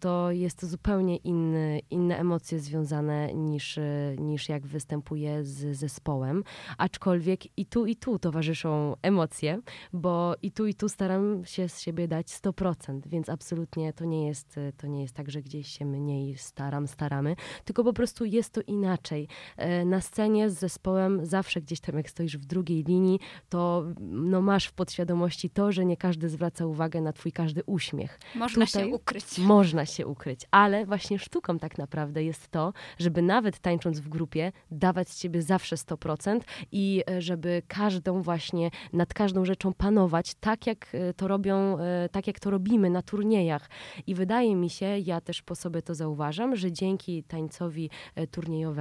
to 0.00 0.30
jest 0.30 0.58
to 0.58 0.66
zupełnie 0.66 1.16
inny, 1.16 1.80
inne 1.90 2.18
emocje 2.18 2.60
związane 2.60 3.34
niż, 3.34 3.78
niż 4.18 4.48
jak 4.48 4.66
występuje 4.66 5.44
z 5.44 5.76
zespołem. 5.76 6.44
Aczkolwiek 6.78 7.58
i 7.58 7.66
tu, 7.66 7.86
i 7.86 7.96
tu 7.96 8.18
towarzyszą 8.18 8.94
emocje, 9.02 9.60
bo 9.92 10.34
i 10.42 10.52
tu, 10.52 10.66
i 10.66 10.74
tu 10.74 10.88
staram 10.88 11.44
się 11.44 11.68
z 11.68 11.80
siebie 11.80 12.08
dać 12.08 12.26
100%, 12.26 13.06
więc 13.06 13.28
absolutnie 13.28 13.92
to 13.92 14.04
nie 14.04 14.26
jest, 14.26 14.60
to 14.76 14.86
nie 14.86 15.02
jest 15.02 15.14
tak, 15.14 15.30
że 15.30 15.42
gdzieś 15.42 15.68
się 15.68 15.84
mniej 15.84 16.38
staram, 16.38 16.86
staramy, 16.86 17.36
tylko 17.64 17.84
po 17.84 17.92
prostu 17.92 18.24
jest 18.24 18.52
to 18.52 18.60
inne 18.60 18.83
inaczej. 18.84 19.28
E, 19.56 19.84
na 19.84 20.00
scenie 20.00 20.50
z 20.50 20.58
zespołem 20.58 21.26
zawsze 21.26 21.60
gdzieś 21.60 21.80
tam, 21.80 21.96
jak 21.96 22.10
stoisz 22.10 22.38
w 22.38 22.44
drugiej 22.44 22.84
linii, 22.84 23.20
to 23.48 23.84
no, 24.00 24.40
masz 24.40 24.66
w 24.66 24.72
podświadomości 24.72 25.50
to, 25.50 25.72
że 25.72 25.84
nie 25.84 25.96
każdy 25.96 26.28
zwraca 26.28 26.66
uwagę 26.66 27.00
na 27.00 27.12
twój 27.12 27.32
każdy 27.32 27.62
uśmiech. 27.66 28.20
Można 28.34 28.66
Tutaj 28.66 28.82
się 28.82 28.94
ukryć. 28.94 29.38
Można 29.38 29.86
się 29.86 30.06
ukryć, 30.06 30.40
ale 30.50 30.86
właśnie 30.86 31.18
sztuką 31.18 31.58
tak 31.58 31.78
naprawdę 31.78 32.24
jest 32.24 32.48
to, 32.48 32.72
żeby 32.98 33.22
nawet 33.22 33.58
tańcząc 33.58 34.00
w 34.00 34.08
grupie, 34.08 34.52
dawać 34.70 35.08
z 35.08 35.18
siebie 35.20 35.42
zawsze 35.42 35.76
100% 35.76 36.40
i 36.72 37.02
e, 37.10 37.22
żeby 37.22 37.62
każdą 37.68 38.22
właśnie, 38.22 38.70
nad 38.92 39.14
każdą 39.14 39.44
rzeczą 39.44 39.72
panować, 39.72 40.34
tak 40.34 40.66
jak 40.66 40.94
e, 40.94 41.14
to 41.14 41.28
robią, 41.28 41.78
tak 42.12 42.26
jak 42.26 42.40
to 42.40 42.50
robimy 42.50 42.90
na 42.90 43.02
turniejach. 43.02 43.70
I 44.06 44.14
wydaje 44.14 44.56
mi 44.56 44.70
się, 44.70 44.98
ja 44.98 45.20
też 45.20 45.42
po 45.42 45.54
sobie 45.54 45.82
to 45.82 45.94
zauważam, 45.94 46.56
że 46.56 46.72
dzięki 46.72 47.22
tańcowi 47.22 47.90
turniejowemu 48.30 48.73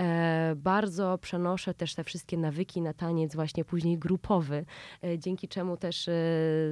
E, 0.00 0.54
bardzo 0.56 1.18
przenoszę 1.18 1.74
też 1.74 1.94
te 1.94 2.04
wszystkie 2.04 2.38
nawyki 2.38 2.82
na 2.82 2.92
taniec 2.92 3.34
właśnie 3.34 3.64
później 3.64 3.98
grupowy, 3.98 4.64
e, 5.04 5.18
dzięki 5.18 5.48
czemu 5.48 5.76
też 5.76 6.08
e, 6.08 6.12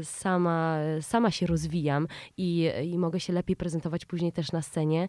sama, 0.02 0.78
sama 1.00 1.30
się 1.30 1.46
rozwijam 1.46 2.06
i, 2.36 2.70
i 2.84 2.98
mogę 2.98 3.20
się 3.20 3.32
lepiej 3.32 3.56
prezentować 3.56 4.04
później 4.04 4.32
też 4.32 4.52
na 4.52 4.62
scenie 4.62 5.08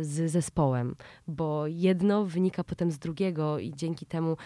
z 0.00 0.30
zespołem, 0.30 0.94
bo 1.26 1.66
jedno 1.66 2.24
wynika 2.24 2.64
potem 2.64 2.90
z 2.90 2.98
drugiego 2.98 3.58
i 3.58 3.72
dzięki 3.74 4.06
temu 4.06 4.36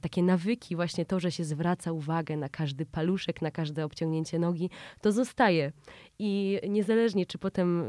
takie 0.00 0.22
nawyki, 0.22 0.76
właśnie 0.76 1.04
to, 1.04 1.20
że 1.20 1.32
się 1.32 1.44
zwraca 1.44 1.92
uwagę 1.92 2.36
na 2.36 2.48
każdy 2.48 2.86
paluszek, 2.86 3.42
na 3.42 3.50
każde 3.50 3.84
obciągnięcie 3.84 4.38
nogi, 4.38 4.70
to 5.00 5.12
zostaje. 5.12 5.72
I 6.18 6.60
niezależnie, 6.68 7.26
czy 7.26 7.38
potem 7.38 7.84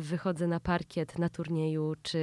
wychodzę 0.00 0.46
na 0.46 0.60
parkiet, 0.60 1.18
na 1.18 1.28
turnieju, 1.28 1.94
czy, 2.02 2.18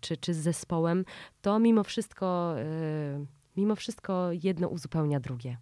czy, 0.00 0.07
czy 0.16 0.34
z 0.34 0.36
zespołem, 0.36 1.04
to 1.42 1.58
mimo 1.58 1.84
wszystko, 1.84 2.54
y, 2.58 3.26
mimo 3.56 3.76
wszystko 3.76 4.28
jedno 4.32 4.68
uzupełnia 4.68 5.20
drugie. 5.20 5.58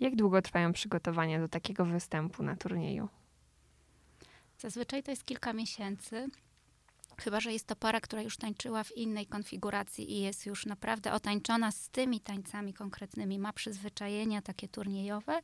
Jak 0.00 0.16
długo 0.16 0.42
trwają 0.42 0.72
przygotowania 0.72 1.40
do 1.40 1.48
takiego 1.48 1.84
występu 1.84 2.42
na 2.42 2.56
turnieju? 2.56 3.08
Zazwyczaj 4.58 5.02
to 5.02 5.10
jest 5.10 5.24
kilka 5.24 5.52
miesięcy. 5.52 6.28
Chyba, 7.16 7.40
że 7.40 7.52
jest 7.52 7.66
to 7.66 7.76
para, 7.76 8.00
która 8.00 8.22
już 8.22 8.36
tańczyła 8.36 8.84
w 8.84 8.96
innej 8.96 9.26
konfiguracji 9.26 10.12
i 10.12 10.20
jest 10.20 10.46
już 10.46 10.66
naprawdę 10.66 11.12
otańczona 11.12 11.70
z 11.70 11.88
tymi 11.88 12.20
tańcami 12.20 12.74
konkretnymi, 12.74 13.38
ma 13.38 13.52
przyzwyczajenia 13.52 14.42
takie 14.42 14.68
turniejowe, 14.68 15.40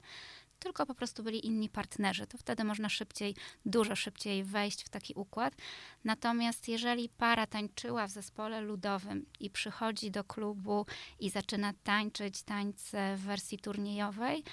tylko 0.59 0.87
po 0.87 0.95
prostu 0.95 1.23
byli 1.23 1.47
inni 1.47 1.69
partnerzy. 1.69 2.27
To 2.27 2.39
wtedy 2.39 2.65
można 2.65 2.89
szybciej, 2.89 3.35
dużo 3.67 3.97
szybciej 3.97 4.45
wejść 4.45 4.85
w 4.85 4.89
taki 4.89 5.15
układ. 5.15 5.55
Natomiast 6.05 6.69
jeżeli 6.69 7.09
para 7.09 7.47
tańczyła 7.47 8.07
w 8.07 8.11
zespole 8.11 8.61
ludowym 8.61 9.27
i 9.41 9.51
przychodzi 9.51 10.11
do 10.11 10.25
klubu 10.25 10.87
i 11.21 11.31
zaczyna 11.31 11.73
tańczyć 11.85 12.43
tańce 12.43 13.17
w 13.17 13.21
wersji 13.21 13.59
turniejowej, 13.59 14.45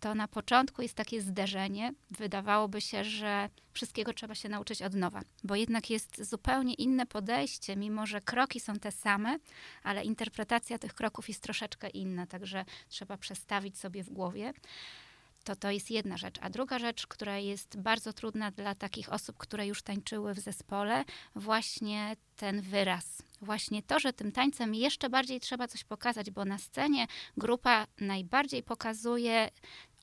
to 0.00 0.14
na 0.14 0.28
początku 0.28 0.82
jest 0.82 0.94
takie 0.94 1.22
zderzenie. 1.22 1.92
Wydawałoby 2.10 2.80
się, 2.80 3.04
że 3.04 3.48
wszystkiego 3.72 4.12
trzeba 4.12 4.34
się 4.34 4.48
nauczyć 4.48 4.82
od 4.82 4.94
nowa, 4.94 5.22
bo 5.44 5.56
jednak 5.56 5.90
jest 5.90 6.24
zupełnie 6.24 6.74
inne 6.74 7.06
podejście, 7.06 7.76
mimo 7.76 8.06
że 8.06 8.20
kroki 8.20 8.60
są 8.60 8.76
te 8.76 8.92
same, 8.92 9.38
ale 9.82 10.04
interpretacja 10.04 10.78
tych 10.78 10.94
kroków 10.94 11.28
jest 11.28 11.42
troszeczkę 11.42 11.88
inna, 11.88 12.26
także 12.26 12.64
trzeba 12.88 13.16
przestawić 13.16 13.78
sobie 13.78 14.04
w 14.04 14.10
głowie. 14.10 14.52
To 15.44 15.56
to 15.56 15.70
jest 15.70 15.90
jedna 15.90 16.16
rzecz. 16.16 16.38
A 16.40 16.50
druga 16.50 16.78
rzecz, 16.78 17.06
która 17.06 17.38
jest 17.38 17.78
bardzo 17.78 18.12
trudna 18.12 18.50
dla 18.50 18.74
takich 18.74 19.12
osób, 19.12 19.36
które 19.38 19.66
już 19.66 19.82
tańczyły 19.82 20.34
w 20.34 20.40
zespole, 20.40 21.04
właśnie 21.34 22.16
ten 22.36 22.60
wyraz. 22.60 23.22
Właśnie 23.40 23.82
to, 23.82 24.00
że 24.00 24.12
tym 24.12 24.32
tańcem 24.32 24.74
jeszcze 24.74 25.10
bardziej 25.10 25.40
trzeba 25.40 25.68
coś 25.68 25.84
pokazać, 25.84 26.30
bo 26.30 26.44
na 26.44 26.58
scenie 26.58 27.06
grupa 27.36 27.86
najbardziej 28.00 28.62
pokazuje 28.62 29.50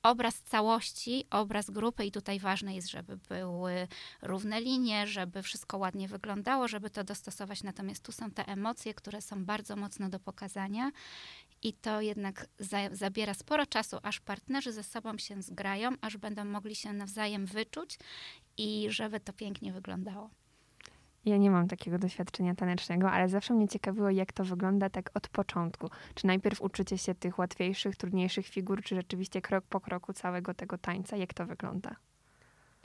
obraz 0.04 0.42
całości, 0.42 1.26
obraz 1.30 1.70
grupy 1.70 2.06
i 2.06 2.12
tutaj 2.12 2.40
ważne 2.40 2.76
jest, 2.76 2.90
żeby 2.90 3.18
były 3.18 3.88
równe 4.22 4.62
linie, 4.62 5.08
żeby 5.08 5.44
wszystko 5.44 5.78
ładnie 5.78 6.08
wyglądało, 6.08 6.68
żeby 6.68 6.90
to 6.90 7.04
dostosować. 7.04 7.64
Natomiast 7.64 8.04
tu 8.04 8.12
są 8.12 8.32
te 8.32 8.48
emocje, 8.48 8.94
które 8.94 9.22
są 9.22 9.46
bardzo 9.46 9.76
mocno 9.76 10.10
do 10.10 10.20
pokazania 10.20 10.92
i 11.64 11.74
to 11.74 12.02
jednak 12.02 12.48
za, 12.60 12.78
zabiera 12.92 13.34
sporo 13.34 13.66
czasu, 13.66 13.98
aż 14.04 14.20
partnerzy 14.20 14.72
ze 14.72 14.84
sobą 14.84 15.18
się 15.18 15.42
zgrają, 15.42 15.90
aż 16.02 16.18
będą 16.18 16.46
mogli 16.46 16.76
się 16.76 16.94
nawzajem 16.94 17.46
wyczuć 17.46 18.00
i 18.58 18.88
żeby 18.90 19.20
to 19.20 19.34
pięknie 19.34 19.74
wyglądało. 19.74 20.30
Ja 21.26 21.38
nie 21.38 21.52
mam 21.52 21.68
takiego 21.68 22.00
doświadczenia 22.00 22.56
tanecznego, 22.56 23.12
ale 23.12 23.30
zawsze 23.30 23.54
mnie 23.54 23.68
ciekawiło, 23.68 24.10
jak 24.10 24.34
to 24.34 24.44
wygląda 24.44 24.90
tak 24.90 25.12
od 25.14 25.28
początku. 25.28 25.90
Czy 26.16 26.28
najpierw 26.28 26.62
uczycie 26.62 26.98
się 26.98 27.16
tych 27.16 27.40
łatwiejszych, 27.40 27.96
trudniejszych 27.96 28.48
figur, 28.48 28.84
czy 28.84 28.96
rzeczywiście 28.96 29.42
krok 29.42 29.66
po 29.66 29.80
kroku 29.80 30.14
całego 30.14 30.54
tego 30.54 30.78
tańca? 30.78 31.18
Jak 31.18 31.34
to 31.34 31.46
wygląda? 31.46 31.96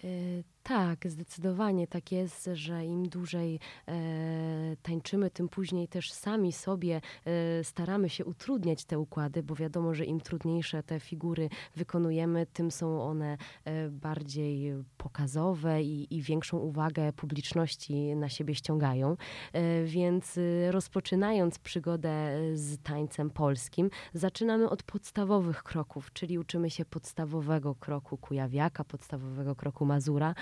Y, 0.04 0.44
tak, 0.62 1.06
zdecydowanie 1.10 1.86
tak 1.86 2.12
jest, 2.12 2.50
że 2.52 2.84
im 2.84 3.08
dłużej 3.08 3.60
e, 3.88 4.76
tańczymy, 4.82 5.30
tym 5.30 5.48
później 5.48 5.88
też 5.88 6.12
sami 6.12 6.52
sobie 6.52 7.00
e, 7.24 7.64
staramy 7.64 8.08
się 8.08 8.24
utrudniać 8.24 8.84
te 8.84 8.98
układy, 8.98 9.42
bo 9.42 9.54
wiadomo, 9.54 9.94
że 9.94 10.04
im 10.04 10.20
trudniejsze 10.20 10.82
te 10.82 11.00
figury 11.00 11.48
wykonujemy, 11.76 12.46
tym 12.46 12.70
są 12.70 13.02
one 13.02 13.38
e, 13.64 13.88
bardziej 13.88 14.72
pokazowe 14.96 15.82
i, 15.82 16.16
i, 16.16 16.22
większą 16.22 16.58
uwagę 16.58 17.12
publiczności 17.12 18.16
na 18.16 18.28
siebie 18.28 18.54
ściągają. 18.54 19.16
E, 19.52 19.84
więc 19.84 20.38
e, 20.38 20.72
rozpoczynając 20.72 21.58
przygodę 21.58 22.32
z 22.54 22.82
tańcem 22.82 23.30
polskim, 23.30 23.90
zaczynamy 24.14 24.70
od 24.70 24.82
podstawowych 24.82 25.62
kroków, 25.62 26.12
czyli 26.12 26.38
uczymy 26.38 26.70
się 26.70 26.84
podstawowego 26.84 27.74
kroku 27.74 28.16
kujawiaka, 28.16 28.84
podstawowego 28.84 29.54
kroku 29.54 29.84
mazura 29.84 30.34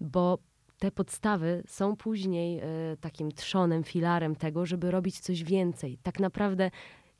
bo 0.00 0.38
te 0.78 0.90
podstawy 0.90 1.62
są 1.66 1.96
później 1.96 2.58
e, 2.58 2.62
takim 3.00 3.32
trzonem, 3.32 3.84
filarem 3.84 4.36
tego, 4.36 4.66
żeby 4.66 4.90
robić 4.90 5.20
coś 5.20 5.44
więcej. 5.44 5.98
Tak 6.02 6.20
naprawdę 6.20 6.70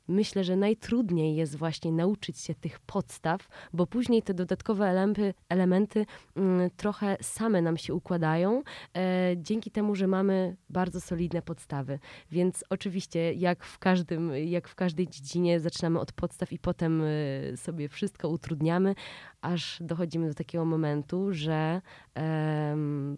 myślę, 0.07 0.43
że 0.43 0.55
najtrudniej 0.55 1.35
jest 1.35 1.55
właśnie 1.55 1.91
nauczyć 1.91 2.39
się 2.39 2.55
tych 2.55 2.79
podstaw, 2.79 3.49
bo 3.73 3.87
później 3.87 4.21
te 4.21 4.33
dodatkowe 4.33 5.07
elementy, 5.49 6.05
mm, 6.35 6.69
trochę 6.77 7.17
same 7.21 7.61
nam 7.61 7.77
się 7.77 7.93
układają, 7.93 8.63
e, 8.97 9.33
dzięki 9.37 9.71
temu, 9.71 9.95
że 9.95 10.07
mamy 10.07 10.55
bardzo 10.69 11.01
solidne 11.01 11.41
podstawy. 11.41 11.99
Więc 12.31 12.63
oczywiście, 12.69 13.33
jak 13.33 13.63
w, 13.63 13.79
każdym, 13.79 14.31
jak 14.35 14.67
w 14.67 14.75
każdej 14.75 15.07
dziedzinie, 15.07 15.59
zaczynamy 15.59 15.99
od 15.99 16.11
podstaw 16.11 16.53
i 16.53 16.59
potem 16.59 17.03
e, 17.03 17.57
sobie 17.57 17.89
wszystko 17.89 18.29
utrudniamy, 18.29 18.95
aż 19.41 19.77
dochodzimy 19.81 20.27
do 20.27 20.33
takiego 20.33 20.65
momentu, 20.65 21.33
że 21.33 21.81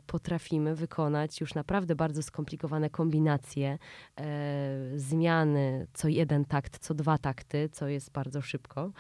potrafimy 0.08 0.76
wykonać 0.76 1.42
już 1.42 1.54
naprawdę 1.54 1.96
bardzo 1.96 2.24
skomplikowane 2.24 2.90
kombinacje, 2.90 3.80
e, 4.20 4.92
zmiany 4.96 5.88
co 5.94 6.08
jeden 6.08 6.46
takt, 6.46 6.80
co 6.80 6.94
dwa 6.94 7.18
takty, 7.18 7.70
co 7.70 7.88
jest 7.88 8.12
bardzo 8.12 8.42
szybko. 8.42 8.92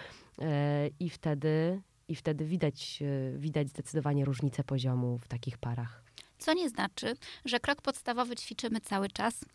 E, 0.42 0.88
I 1.00 1.10
wtedy, 1.10 1.82
i 2.08 2.15
wtedy 2.15 2.46
widać, 2.46 3.00
e, 3.01 3.38
widać 3.38 3.70
zdecydowanie 3.70 4.25
różnicę 4.25 4.63
poziomu 4.63 5.18
w 5.18 5.27
takich 5.27 5.58
parach. 5.58 6.03
Co 6.38 6.53
nie 6.53 6.70
znaczy, 6.70 7.13
że 7.46 7.60
krok 7.60 7.82
podstawowy 7.82 8.36
ćwiczymy 8.36 8.82
cały 8.82 9.08
czas, 9.10 9.46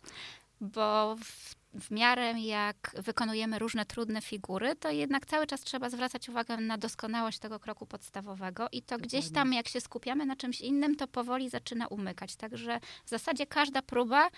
bo 0.61 1.15
w, 1.15 1.55
w 1.73 1.91
miarę 1.91 2.31
jak 2.39 2.95
wykonujemy 2.97 3.59
różne 3.59 3.85
trudne 3.85 4.21
figury, 4.21 4.75
to 4.75 4.89
jednak 4.89 5.25
cały 5.25 5.47
czas 5.47 5.61
trzeba 5.61 5.89
zwracać 5.89 6.29
uwagę 6.29 6.57
na 6.57 6.77
doskonałość 6.77 7.39
tego 7.39 7.59
kroku 7.59 7.85
podstawowego 7.85 8.67
i 8.71 8.81
to 8.81 8.97
gdzieś 8.97 9.31
tam, 9.31 9.53
jak 9.53 9.67
się 9.67 9.81
skupiamy 9.81 10.25
na 10.25 10.35
czymś 10.35 10.61
innym, 10.61 10.95
to 10.95 11.07
powoli 11.07 11.49
zaczyna 11.49 11.87
umykać. 11.87 12.35
Także 12.35 12.79
w 13.05 13.09
zasadzie 13.09 13.45
każda 13.45 13.81
próba 13.81 14.29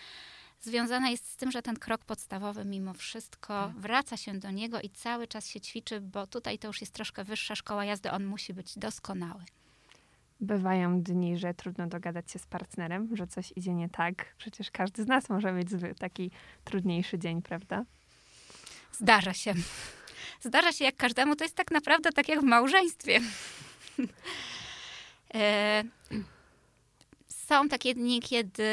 związana 0.61 1.09
jest 1.09 1.31
z 1.31 1.35
tym, 1.35 1.51
że 1.51 1.61
ten 1.61 1.75
krok 1.75 2.05
podstawowy 2.05 2.65
mimo 2.65 2.93
wszystko 2.93 3.67
tak. 3.67 3.79
wraca 3.79 4.17
się 4.17 4.39
do 4.39 4.51
niego 4.51 4.81
i 4.81 4.89
cały 4.89 5.27
czas 5.27 5.47
się 5.47 5.61
ćwiczy, 5.61 6.01
bo 6.01 6.27
tutaj 6.27 6.59
to 6.59 6.67
już 6.67 6.81
jest 6.81 6.93
troszkę 6.93 7.23
wyższa 7.23 7.55
szkoła 7.55 7.85
jazdy, 7.85 8.11
on 8.11 8.25
musi 8.25 8.53
być 8.53 8.77
doskonały. 8.77 9.45
Bywają 10.41 11.01
dni, 11.01 11.37
że 11.37 11.53
trudno 11.53 11.87
dogadać 11.87 12.31
się 12.31 12.39
z 12.39 12.45
partnerem, 12.45 13.15
że 13.15 13.27
coś 13.27 13.53
idzie 13.55 13.73
nie 13.73 13.89
tak. 13.89 14.35
Przecież 14.37 14.71
każdy 14.71 15.03
z 15.03 15.07
nas 15.07 15.29
może 15.29 15.53
mieć 15.53 15.67
taki 15.99 16.31
trudniejszy 16.63 17.19
dzień, 17.19 17.41
prawda? 17.41 17.85
Zdarza 18.91 19.33
się. 19.33 19.53
Zdarza 20.41 20.71
się 20.71 20.85
jak 20.85 20.95
każdemu. 20.95 21.35
To 21.35 21.43
jest 21.43 21.55
tak 21.55 21.71
naprawdę 21.71 22.11
tak 22.11 22.29
jak 22.29 22.41
w 22.41 22.43
małżeństwie. 22.43 23.19
e 25.33 25.83
są 27.51 27.69
takie 27.69 27.93
dni, 27.93 28.21
kiedy, 28.21 28.63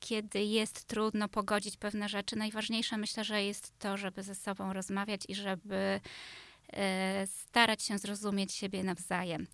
kiedy 0.00 0.40
jest 0.40 0.84
trudno 0.84 1.28
pogodzić 1.28 1.76
pewne 1.76 2.08
rzeczy. 2.08 2.36
Najważniejsze 2.36 2.96
myślę, 2.96 3.24
że 3.24 3.44
jest 3.44 3.78
to, 3.78 3.96
żeby 3.96 4.22
ze 4.22 4.34
sobą 4.34 4.72
rozmawiać 4.72 5.20
i 5.28 5.34
żeby 5.34 6.00
e, 6.72 7.26
starać 7.26 7.82
się 7.82 7.98
zrozumieć 7.98 8.52
siebie 8.52 8.84
nawzajem. 8.84 9.46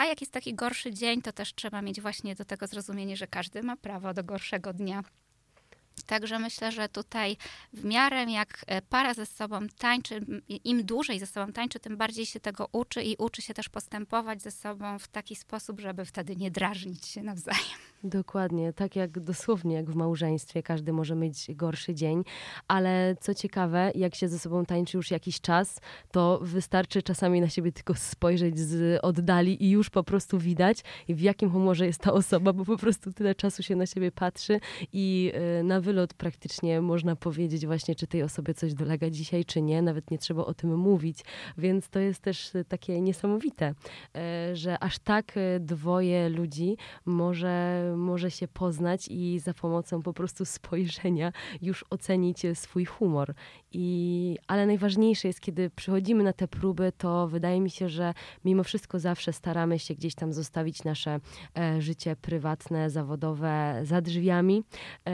A 0.00 0.04
jak 0.04 0.20
jest 0.20 0.32
taki 0.32 0.54
gorszy 0.54 0.94
dzień, 0.94 1.22
to 1.22 1.32
też 1.32 1.54
trzeba 1.54 1.82
mieć 1.82 2.00
właśnie 2.00 2.34
do 2.34 2.44
tego 2.44 2.66
zrozumienie, 2.66 3.16
że 3.16 3.26
każdy 3.26 3.62
ma 3.62 3.76
prawo 3.76 4.14
do 4.14 4.24
gorszego 4.24 4.72
dnia. 4.72 5.02
Także 6.02 6.38
myślę, 6.38 6.72
że 6.72 6.88
tutaj 6.88 7.36
w 7.72 7.84
miarę 7.84 8.24
jak 8.24 8.64
e, 8.66 8.82
para 8.82 9.14
ze 9.14 9.26
sobą 9.26 9.60
tańczy, 9.78 10.20
im 10.64 10.84
dłużej 10.84 11.18
ze 11.18 11.26
sobą 11.26 11.52
tańczy, 11.52 11.80
tym 11.80 11.96
bardziej 11.96 12.26
się 12.26 12.40
tego 12.40 12.68
uczy 12.72 13.02
i 13.02 13.16
uczy 13.16 13.42
się 13.42 13.54
też 13.54 13.68
postępować 13.68 14.42
ze 14.42 14.50
sobą 14.50 14.98
w 14.98 15.08
taki 15.08 15.36
sposób, 15.36 15.80
żeby 15.80 16.04
wtedy 16.04 16.36
nie 16.36 16.50
drażnić 16.50 17.06
się 17.06 17.22
nawzajem. 17.22 17.60
Dokładnie, 18.04 18.72
tak 18.72 18.96
jak 18.96 19.20
dosłownie 19.20 19.74
jak 19.74 19.90
w 19.90 19.94
małżeństwie, 19.94 20.62
każdy 20.62 20.92
może 20.92 21.14
mieć 21.14 21.54
gorszy 21.54 21.94
dzień, 21.94 22.24
ale 22.68 23.16
co 23.20 23.34
ciekawe, 23.34 23.92
jak 23.94 24.14
się 24.14 24.28
ze 24.28 24.38
sobą 24.38 24.66
tańczy 24.66 24.96
już 24.96 25.10
jakiś 25.10 25.40
czas, 25.40 25.80
to 26.10 26.40
wystarczy 26.42 27.02
czasami 27.02 27.40
na 27.40 27.48
siebie 27.48 27.72
tylko 27.72 27.94
spojrzeć 27.94 28.58
z 28.58 29.00
oddali 29.02 29.64
i 29.64 29.70
już 29.70 29.90
po 29.90 30.04
prostu 30.04 30.38
widać, 30.38 30.78
w 31.08 31.20
jakim 31.20 31.50
humorze 31.50 31.86
jest 31.86 32.00
ta 32.00 32.12
osoba, 32.12 32.52
bo 32.52 32.64
po 32.64 32.76
prostu 32.76 33.12
tyle 33.12 33.34
czasu 33.34 33.62
się 33.62 33.76
na 33.76 33.86
siebie 33.86 34.12
patrzy 34.12 34.60
i 34.92 35.32
e, 35.34 35.62
na 35.62 35.80
wylot 35.90 36.14
praktycznie 36.14 36.80
można 36.80 37.16
powiedzieć 37.16 37.66
właśnie, 37.66 37.94
czy 37.94 38.06
tej 38.06 38.22
osobie 38.22 38.54
coś 38.54 38.74
dolega 38.74 39.10
dzisiaj, 39.10 39.44
czy 39.44 39.62
nie, 39.62 39.82
nawet 39.82 40.10
nie 40.10 40.18
trzeba 40.18 40.44
o 40.44 40.54
tym 40.54 40.76
mówić, 40.78 41.18
więc 41.58 41.88
to 41.88 41.98
jest 41.98 42.22
też 42.22 42.52
takie 42.68 43.00
niesamowite, 43.00 43.74
e, 44.16 44.56
że 44.56 44.78
aż 44.78 44.98
tak 44.98 45.36
e, 45.36 45.60
dwoje 45.60 46.28
ludzi 46.28 46.76
może 47.06 47.82
może 47.96 48.30
się 48.30 48.48
poznać 48.48 49.08
i 49.08 49.38
za 49.38 49.54
pomocą 49.54 50.02
po 50.02 50.12
prostu 50.12 50.44
spojrzenia 50.44 51.32
już 51.62 51.84
ocenić 51.90 52.42
swój 52.54 52.84
humor. 52.84 53.34
I, 53.72 54.36
ale 54.46 54.66
najważniejsze 54.66 55.28
jest, 55.28 55.40
kiedy 55.40 55.70
przychodzimy 55.70 56.24
na 56.24 56.32
te 56.32 56.48
próby, 56.48 56.92
to 56.98 57.28
wydaje 57.28 57.60
mi 57.60 57.70
się, 57.70 57.88
że 57.88 58.14
mimo 58.44 58.64
wszystko 58.64 58.98
zawsze 58.98 59.32
staramy 59.32 59.78
się 59.78 59.94
gdzieś 59.94 60.14
tam 60.14 60.32
zostawić 60.32 60.84
nasze 60.84 61.20
e, 61.58 61.80
życie 61.82 62.16
prywatne, 62.16 62.90
zawodowe 62.90 63.80
za 63.82 64.00
drzwiami, 64.00 64.62
e, 65.06 65.12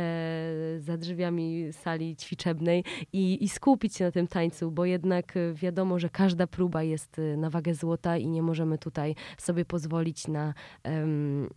za 0.78 0.96
drzwiami 0.96 1.72
sali 1.72 2.16
ćwiczebnej 2.16 2.84
i, 3.12 3.44
i 3.44 3.48
skupić 3.48 3.96
się 3.96 4.04
na 4.04 4.10
tym 4.10 4.26
tańcu, 4.26 4.70
bo 4.70 4.84
jednak 4.84 5.34
wiadomo, 5.54 5.98
że 5.98 6.08
każda 6.08 6.46
próba 6.46 6.82
jest 6.82 7.18
e, 7.18 7.36
na 7.36 7.50
wagę 7.50 7.74
złota 7.74 8.16
i 8.16 8.28
nie 8.28 8.42
możemy 8.42 8.78
tutaj 8.78 9.14
sobie 9.38 9.64
pozwolić 9.64 10.28
na, 10.28 10.54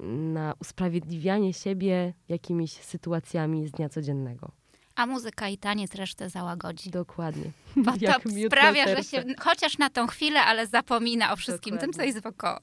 na 0.10 0.54
usprawiedliwianie 0.62 1.54
siebie 1.54 2.14
jakimiś 2.30 2.72
sytuacjami 2.72 3.68
z 3.68 3.72
dnia 3.72 3.90
codziennego 3.90 4.52
a 5.00 5.06
muzyka 5.06 5.50
i 5.50 5.58
taniec 5.58 5.96
resztę 5.96 6.30
załagodzi. 6.30 6.90
Dokładnie. 6.90 7.52
Bo 7.76 7.92
to 8.08 8.30
sprawia, 8.48 8.96
że 8.96 9.04
się 9.04 9.24
chociaż 9.40 9.78
na 9.78 9.90
tą 9.90 10.08
chwilę, 10.08 10.42
ale 10.42 10.68
zapomina 10.68 11.34
o 11.34 11.36
wszystkim 11.36 11.74
Dokładnie. 11.74 11.94
tym, 11.94 12.02
co 12.02 12.04
jest 12.04 12.24
wokoło. 12.24 12.60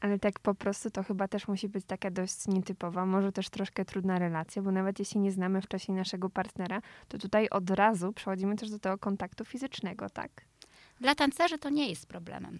Ale 0.00 0.18
tak 0.18 0.40
po 0.40 0.54
prostu 0.54 0.90
to 0.90 1.02
chyba 1.02 1.28
też 1.28 1.48
musi 1.48 1.68
być 1.68 1.84
taka 1.84 2.10
dość 2.10 2.46
nietypowa, 2.46 3.06
może 3.06 3.32
też 3.32 3.48
troszkę 3.48 3.84
trudna 3.84 4.18
relacja, 4.18 4.62
bo 4.62 4.72
nawet 4.72 4.98
jeśli 4.98 5.20
nie 5.20 5.32
znamy 5.32 5.62
wcześniej 5.62 5.96
naszego 5.96 6.30
partnera, 6.30 6.82
to 7.08 7.18
tutaj 7.18 7.48
od 7.48 7.70
razu 7.70 8.12
przechodzimy 8.12 8.56
też 8.56 8.70
do 8.70 8.78
tego 8.78 8.98
kontaktu 8.98 9.44
fizycznego, 9.44 10.10
tak? 10.10 10.30
Dla 11.00 11.14
tancerzy 11.14 11.58
to 11.58 11.70
nie 11.70 11.88
jest 11.88 12.06
problemem. 12.06 12.58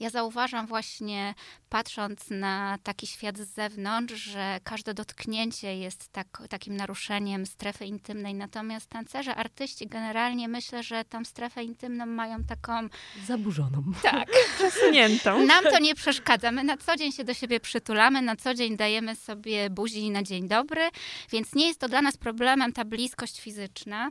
Ja 0.00 0.10
zauważam 0.10 0.66
właśnie, 0.66 1.34
patrząc 1.68 2.30
na 2.30 2.78
taki 2.82 3.06
świat 3.06 3.38
z 3.38 3.54
zewnątrz, 3.54 4.14
że 4.14 4.60
każde 4.64 4.94
dotknięcie 4.94 5.76
jest 5.76 6.08
tak, 6.08 6.42
takim 6.48 6.76
naruszeniem 6.76 7.46
strefy 7.46 7.86
intymnej. 7.86 8.34
Natomiast 8.34 8.86
tancerze, 8.86 9.34
artyści 9.34 9.86
generalnie 9.86 10.48
myślę, 10.48 10.82
że 10.82 11.04
tą 11.04 11.24
strefę 11.24 11.64
intymną 11.64 12.06
mają 12.06 12.44
taką. 12.44 12.88
Zaburzoną. 13.26 13.82
Tak. 14.02 14.28
Przesuniętą. 14.58 15.46
Nam 15.46 15.64
to 15.64 15.78
nie 15.78 15.94
przeszkadza. 15.94 16.52
My 16.52 16.64
na 16.64 16.76
co 16.76 16.96
dzień 16.96 17.12
się 17.12 17.24
do 17.24 17.34
siebie 17.34 17.60
przytulamy, 17.60 18.22
na 18.22 18.36
co 18.36 18.54
dzień 18.54 18.76
dajemy 18.76 19.16
sobie 19.16 19.70
buzi 19.70 20.10
na 20.10 20.22
dzień 20.22 20.48
dobry, 20.48 20.88
więc 21.32 21.54
nie 21.54 21.66
jest 21.66 21.80
to 21.80 21.88
dla 21.88 22.02
nas 22.02 22.16
problemem 22.16 22.72
ta 22.72 22.84
bliskość 22.84 23.40
fizyczna. 23.40 24.10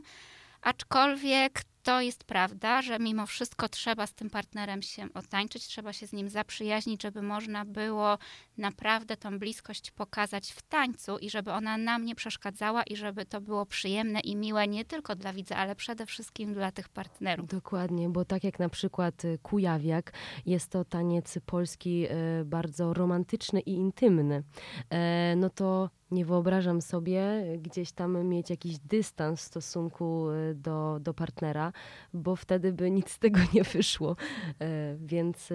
Aczkolwiek 0.62 1.62
to 1.90 2.00
jest 2.00 2.24
prawda, 2.24 2.82
że 2.82 2.98
mimo 2.98 3.26
wszystko 3.26 3.68
trzeba 3.68 4.06
z 4.06 4.14
tym 4.14 4.30
partnerem 4.30 4.82
się 4.82 5.06
otańczyć, 5.14 5.66
trzeba 5.66 5.92
się 5.92 6.06
z 6.06 6.12
nim 6.12 6.28
zaprzyjaźnić, 6.28 7.02
żeby 7.02 7.22
można 7.22 7.64
było 7.64 8.18
naprawdę 8.58 9.16
tą 9.16 9.38
bliskość 9.38 9.90
pokazać 9.90 10.52
w 10.52 10.62
tańcu 10.62 11.18
i 11.18 11.30
żeby 11.30 11.52
ona 11.52 11.76
nam 11.76 12.04
nie 12.04 12.14
przeszkadzała 12.14 12.82
i 12.82 12.96
żeby 12.96 13.26
to 13.26 13.40
było 13.40 13.66
przyjemne 13.66 14.20
i 14.20 14.36
miłe 14.36 14.68
nie 14.68 14.84
tylko 14.84 15.14
dla 15.14 15.32
widza, 15.32 15.56
ale 15.56 15.76
przede 15.76 16.06
wszystkim 16.06 16.54
dla 16.54 16.72
tych 16.72 16.88
partnerów. 16.88 17.48
Dokładnie, 17.48 18.08
bo 18.08 18.24
tak 18.24 18.44
jak 18.44 18.58
na 18.58 18.68
przykład 18.68 19.24
y, 19.24 19.38
Kujawiak, 19.42 20.12
jest 20.46 20.70
to 20.70 20.84
taniec 20.84 21.38
polski 21.46 22.06
y, 22.40 22.44
bardzo 22.44 22.94
romantyczny 22.94 23.60
i 23.60 23.72
intymny, 23.72 24.42
e, 24.90 25.34
no 25.36 25.50
to 25.50 25.90
nie 26.10 26.24
wyobrażam 26.24 26.82
sobie 26.82 27.22
gdzieś 27.58 27.92
tam 27.92 28.28
mieć 28.28 28.50
jakiś 28.50 28.78
dystans 28.78 29.40
w 29.40 29.42
stosunku 29.42 30.30
y, 30.30 30.54
do, 30.54 30.98
do 31.00 31.14
partnera, 31.14 31.72
bo 32.14 32.36
wtedy 32.36 32.72
by 32.72 32.90
nic 32.90 33.10
z 33.10 33.18
tego 33.18 33.40
nie 33.54 33.64
wyszło. 33.64 34.16
E, 34.60 34.96
więc, 34.96 35.48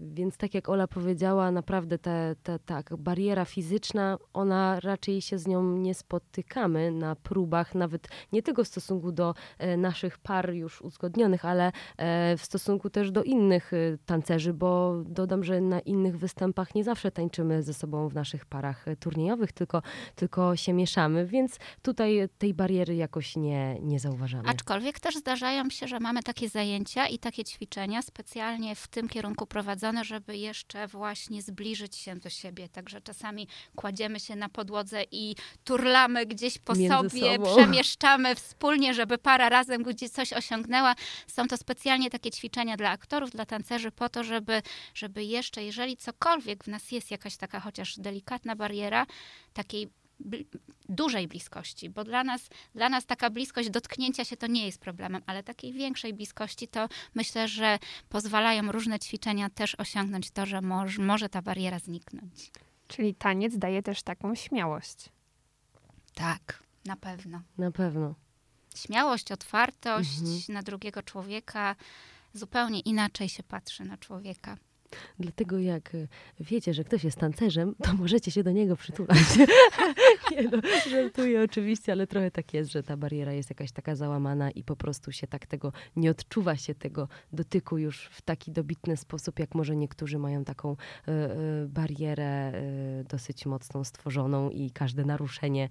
więc 0.00 0.36
tak 0.36 0.54
jak 0.54 0.68
Ola 0.68 0.86
powiedziała, 0.86 1.50
naprawdę 1.50 1.98
ta, 1.98 2.34
ta, 2.42 2.58
ta 2.58 2.82
bariera 2.98 3.44
fizyczna, 3.44 4.18
ona 4.32 4.80
raczej 4.80 5.20
się 5.20 5.38
z 5.38 5.46
nią 5.46 5.76
nie 5.76 5.94
spotykamy 5.94 6.90
na 6.90 7.16
próbach, 7.16 7.74
nawet 7.74 8.08
nie 8.32 8.42
tylko 8.42 8.64
w 8.64 8.68
stosunku 8.68 9.12
do 9.12 9.34
e, 9.58 9.76
naszych 9.76 10.18
par 10.18 10.54
już 10.54 10.82
uzgodnionych, 10.82 11.44
ale 11.44 11.72
e, 11.96 12.36
w 12.36 12.44
stosunku 12.44 12.90
też 12.90 13.10
do 13.10 13.22
innych 13.22 13.72
e, 13.72 13.98
tancerzy, 14.06 14.52
bo 14.52 15.02
dodam, 15.06 15.44
że 15.44 15.60
na 15.60 15.80
innych 15.80 16.18
występach 16.18 16.74
nie 16.74 16.84
zawsze 16.84 17.10
tańczymy 17.10 17.62
ze 17.62 17.74
sobą 17.74 18.08
w 18.08 18.14
naszych 18.14 18.46
parach 18.46 18.84
turniejowych, 19.00 19.52
tylko, 19.82 20.32
tylko 20.32 20.56
się 20.56 20.72
mieszamy, 20.72 21.26
więc 21.26 21.58
tutaj 21.82 22.28
tej 22.38 22.54
bariery 22.54 22.94
jakoś 22.94 23.36
nie, 23.36 23.76
nie 23.80 24.00
zauważamy. 24.00 24.48
Aczkolwiek 24.48 25.00
też 25.00 25.16
zdarzają 25.16 25.70
się, 25.70 25.88
że 25.88 26.00
mamy 26.00 26.22
takie 26.22 26.48
zajęcia 26.48 27.06
i 27.06 27.18
takie 27.18 27.44
ćwiczenia 27.44 28.02
specjalnie 28.02 28.74
w 28.74 28.88
tym 28.88 29.08
kierunku 29.08 29.46
prowadzone, 29.46 30.04
żeby 30.04 30.36
jeszcze 30.36 30.86
właśnie 30.88 31.42
zbliżyć 31.42 31.96
się 31.96 32.16
do 32.16 32.30
siebie. 32.30 32.68
Także 32.68 33.00
czasami 33.00 33.48
kładziemy 33.76 34.20
się 34.20 34.36
na 34.36 34.48
podłodze 34.48 35.04
i 35.10 35.34
turlamy 35.64 36.26
gdzieś 36.26 36.58
po 36.58 36.74
Między 36.74 37.10
sobie, 37.10 37.34
sobą. 37.34 37.46
przemieszczamy 37.56 38.34
wspólnie, 38.34 38.94
żeby 38.94 39.18
para 39.18 39.48
razem 39.48 39.82
gdzieś 39.82 40.10
coś 40.10 40.32
osiągnęła. 40.32 40.94
Są 41.26 41.48
to 41.48 41.56
specjalnie 41.56 42.10
takie 42.10 42.30
ćwiczenia 42.30 42.76
dla 42.76 42.90
aktorów, 42.90 43.30
dla 43.30 43.46
tancerzy, 43.46 43.90
po 43.90 44.08
to, 44.08 44.24
żeby, 44.24 44.62
żeby 44.94 45.24
jeszcze, 45.24 45.64
jeżeli 45.64 45.96
cokolwiek 45.96 46.64
w 46.64 46.68
nas 46.68 46.92
jest 46.92 47.10
jakaś 47.10 47.36
taka 47.36 47.60
chociaż 47.60 47.98
delikatna 47.98 48.56
bariera, 48.56 49.06
takiej 49.52 49.90
bl 50.20 50.36
dużej 50.88 51.28
bliskości, 51.28 51.90
bo 51.90 52.04
dla 52.04 52.24
nas, 52.24 52.48
dla 52.74 52.88
nas 52.88 53.06
taka 53.06 53.30
bliskość 53.30 53.70
dotknięcia 53.70 54.24
się 54.24 54.36
to 54.36 54.46
nie 54.46 54.66
jest 54.66 54.78
problemem, 54.78 55.22
ale 55.26 55.42
takiej 55.42 55.72
większej 55.72 56.14
bliskości 56.14 56.68
to 56.68 56.88
myślę, 57.14 57.48
że 57.48 57.78
pozwalają 58.08 58.72
różne 58.72 58.98
ćwiczenia 58.98 59.50
też 59.50 59.74
osiągnąć 59.74 60.30
to, 60.30 60.46
że 60.46 60.60
może, 60.60 61.02
może 61.02 61.28
ta 61.28 61.42
bariera 61.42 61.78
zniknąć. 61.78 62.50
Czyli 62.88 63.14
taniec 63.14 63.58
daje 63.58 63.82
też 63.82 64.02
taką 64.02 64.34
śmiałość. 64.34 65.08
Tak, 66.14 66.62
na 66.84 66.96
pewno. 66.96 67.42
Na 67.58 67.70
pewno. 67.70 68.14
Śmiałość, 68.76 69.32
otwartość 69.32 70.18
mhm. 70.18 70.38
na 70.48 70.62
drugiego 70.62 71.02
człowieka, 71.02 71.76
zupełnie 72.34 72.80
inaczej 72.80 73.28
się 73.28 73.42
patrzy 73.42 73.84
na 73.84 73.96
człowieka. 73.98 74.56
Dlatego 75.18 75.58
jak 75.58 75.94
e, 75.94 76.06
wiecie, 76.40 76.74
że 76.74 76.84
ktoś 76.84 77.04
jest 77.04 77.18
tancerzem, 77.18 77.74
to 77.82 77.94
możecie 78.02 78.30
się 78.30 78.42
do 78.42 78.50
niego 78.50 78.76
przytulać. 78.76 79.18
Nie 80.30 80.42
no, 80.42 80.58
żartuję 80.90 81.42
oczywiście, 81.42 81.92
ale 81.92 82.06
trochę 82.06 82.30
tak 82.30 82.54
jest, 82.54 82.70
że 82.70 82.82
ta 82.82 82.96
bariera 82.96 83.32
jest 83.32 83.50
jakaś 83.50 83.72
taka 83.72 83.96
załamana 83.96 84.50
i 84.50 84.64
po 84.64 84.76
prostu 84.76 85.12
się 85.12 85.26
tak 85.26 85.46
tego, 85.46 85.72
nie 85.96 86.10
odczuwa 86.10 86.56
się 86.56 86.74
tego 86.74 87.08
dotyku 87.32 87.78
już 87.78 88.06
w 88.12 88.22
taki 88.22 88.52
dobitny 88.52 88.96
sposób, 88.96 89.38
jak 89.38 89.54
może 89.54 89.76
niektórzy 89.76 90.18
mają 90.18 90.44
taką 90.44 90.72
y, 90.72 91.10
y, 91.64 91.68
barierę 91.68 92.52
y, 93.00 93.04
dosyć 93.04 93.46
mocną 93.46 93.84
stworzoną 93.84 94.50
i 94.50 94.70
każde 94.70 95.04
naruszenie 95.04 95.68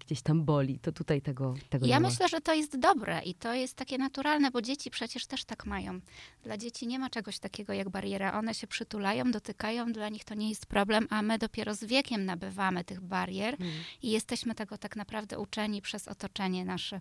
gdzieś 0.00 0.22
tam 0.22 0.44
boli. 0.44 0.78
To 0.78 0.92
tutaj 0.92 1.22
tego, 1.22 1.54
tego 1.70 1.86
ja 1.86 1.96
nie 1.96 2.00
ma. 2.00 2.08
myślę, 2.08 2.28
że 2.28 2.40
to 2.40 2.54
jest 2.54 2.78
dobre 2.78 3.22
i 3.22 3.34
to 3.34 3.54
jest 3.54 3.74
takie 3.74 3.98
naturalne, 3.98 4.50
bo 4.50 4.62
dzieci 4.62 4.90
przecież 4.90 5.26
też 5.26 5.44
tak 5.44 5.66
mają. 5.66 6.00
Dla 6.42 6.56
dzieci 6.58 6.86
nie 6.86 6.98
ma 6.98 7.10
czegoś 7.10 7.38
takiego 7.38 7.72
jak 7.72 7.88
bariera 7.88 8.27
one 8.34 8.54
się 8.54 8.66
przytulają, 8.66 9.30
dotykają, 9.30 9.92
dla 9.92 10.08
nich 10.08 10.24
to 10.24 10.34
nie 10.34 10.48
jest 10.48 10.66
problem, 10.66 11.06
a 11.10 11.22
my 11.22 11.38
dopiero 11.38 11.74
z 11.74 11.84
wiekiem 11.84 12.24
nabywamy 12.24 12.84
tych 12.84 13.00
barier 13.00 13.54
mm. 13.60 13.72
i 14.02 14.10
jesteśmy 14.10 14.54
tego 14.54 14.78
tak 14.78 14.96
naprawdę 14.96 15.38
uczeni 15.38 15.82
przez 15.82 16.08
otoczenie 16.08 16.64
nasze. 16.64 17.00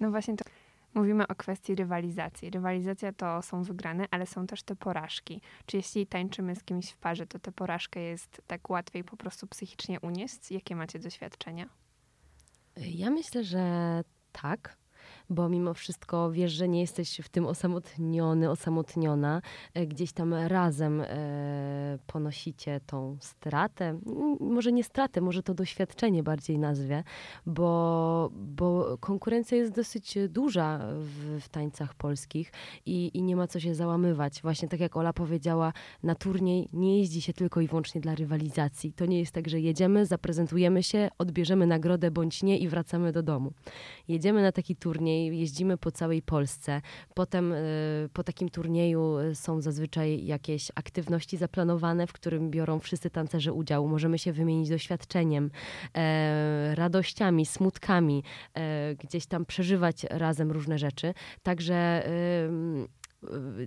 No 0.00 0.10
właśnie 0.10 0.36
to 0.36 0.44
mówimy 0.94 1.28
o 1.28 1.34
kwestii 1.34 1.74
rywalizacji. 1.74 2.50
Rywalizacja 2.50 3.12
to 3.12 3.42
są 3.42 3.62
wygrane, 3.62 4.06
ale 4.10 4.26
są 4.26 4.46
też 4.46 4.62
te 4.62 4.76
porażki. 4.76 5.40
Czy 5.66 5.76
jeśli 5.76 6.06
tańczymy 6.06 6.56
z 6.56 6.64
kimś 6.64 6.90
w 6.90 6.96
parze, 6.96 7.26
to 7.26 7.38
tę 7.38 7.52
porażkę 7.52 8.00
jest 8.00 8.42
tak 8.46 8.70
łatwiej 8.70 9.04
po 9.04 9.16
prostu 9.16 9.46
psychicznie 9.46 10.00
unieść? 10.00 10.50
Jakie 10.50 10.76
macie 10.76 10.98
doświadczenia? 10.98 11.68
Ja 12.76 13.10
myślę, 13.10 13.44
że 13.44 13.64
tak 14.32 14.76
bo 15.30 15.48
mimo 15.48 15.74
wszystko 15.74 16.30
wiesz, 16.30 16.52
że 16.52 16.68
nie 16.68 16.80
jesteś 16.80 17.20
w 17.22 17.28
tym 17.28 17.46
osamotniony, 17.46 18.50
osamotniona. 18.50 19.42
E, 19.74 19.86
gdzieś 19.86 20.12
tam 20.12 20.34
razem 20.34 21.00
e, 21.00 21.98
ponosicie 22.06 22.80
tą 22.86 23.16
stratę. 23.20 24.00
Może 24.40 24.72
nie 24.72 24.84
stratę, 24.84 25.20
może 25.20 25.42
to 25.42 25.54
doświadczenie 25.54 26.22
bardziej 26.22 26.58
nazwę, 26.58 27.02
bo, 27.46 28.30
bo 28.32 28.98
konkurencja 29.00 29.56
jest 29.56 29.72
dosyć 29.72 30.18
duża 30.28 30.80
w, 30.96 31.40
w 31.40 31.48
tańcach 31.48 31.94
polskich 31.94 32.52
i, 32.86 33.10
i 33.14 33.22
nie 33.22 33.36
ma 33.36 33.46
co 33.46 33.60
się 33.60 33.74
załamywać. 33.74 34.42
Właśnie 34.42 34.68
tak 34.68 34.80
jak 34.80 34.96
Ola 34.96 35.12
powiedziała, 35.12 35.72
na 36.02 36.14
turniej 36.14 36.68
nie 36.72 36.98
jeździ 36.98 37.22
się 37.22 37.32
tylko 37.32 37.60
i 37.60 37.66
wyłącznie 37.66 38.00
dla 38.00 38.14
rywalizacji. 38.14 38.92
To 38.92 39.06
nie 39.06 39.18
jest 39.18 39.32
tak, 39.32 39.48
że 39.48 39.60
jedziemy, 39.60 40.06
zaprezentujemy 40.06 40.82
się, 40.82 41.08
odbierzemy 41.18 41.66
nagrodę 41.66 42.10
bądź 42.10 42.42
nie 42.42 42.58
i 42.58 42.68
wracamy 42.68 43.12
do 43.12 43.22
domu. 43.22 43.52
Jedziemy 44.08 44.42
na 44.42 44.52
taki 44.52 44.76
turniej 44.76 45.19
jeździmy 45.26 45.76
po 45.76 45.90
całej 45.90 46.22
Polsce. 46.22 46.80
Potem 47.14 47.52
y, 47.52 48.08
po 48.12 48.24
takim 48.24 48.48
turnieju 48.48 49.18
y, 49.18 49.34
są 49.34 49.60
zazwyczaj 49.60 50.26
jakieś 50.26 50.72
aktywności 50.74 51.36
zaplanowane, 51.36 52.06
w 52.06 52.12
którym 52.12 52.50
biorą 52.50 52.78
wszyscy 52.78 53.10
tancerze 53.10 53.52
udział. 53.52 53.88
Możemy 53.88 54.18
się 54.18 54.32
wymienić 54.32 54.68
doświadczeniem, 54.68 55.50
e, 55.96 56.74
radościami, 56.74 57.46
smutkami, 57.46 58.22
e, 58.54 58.94
gdzieś 58.94 59.26
tam 59.26 59.46
przeżywać 59.46 60.04
razem 60.10 60.52
różne 60.52 60.78
rzeczy. 60.78 61.14
Także 61.42 62.04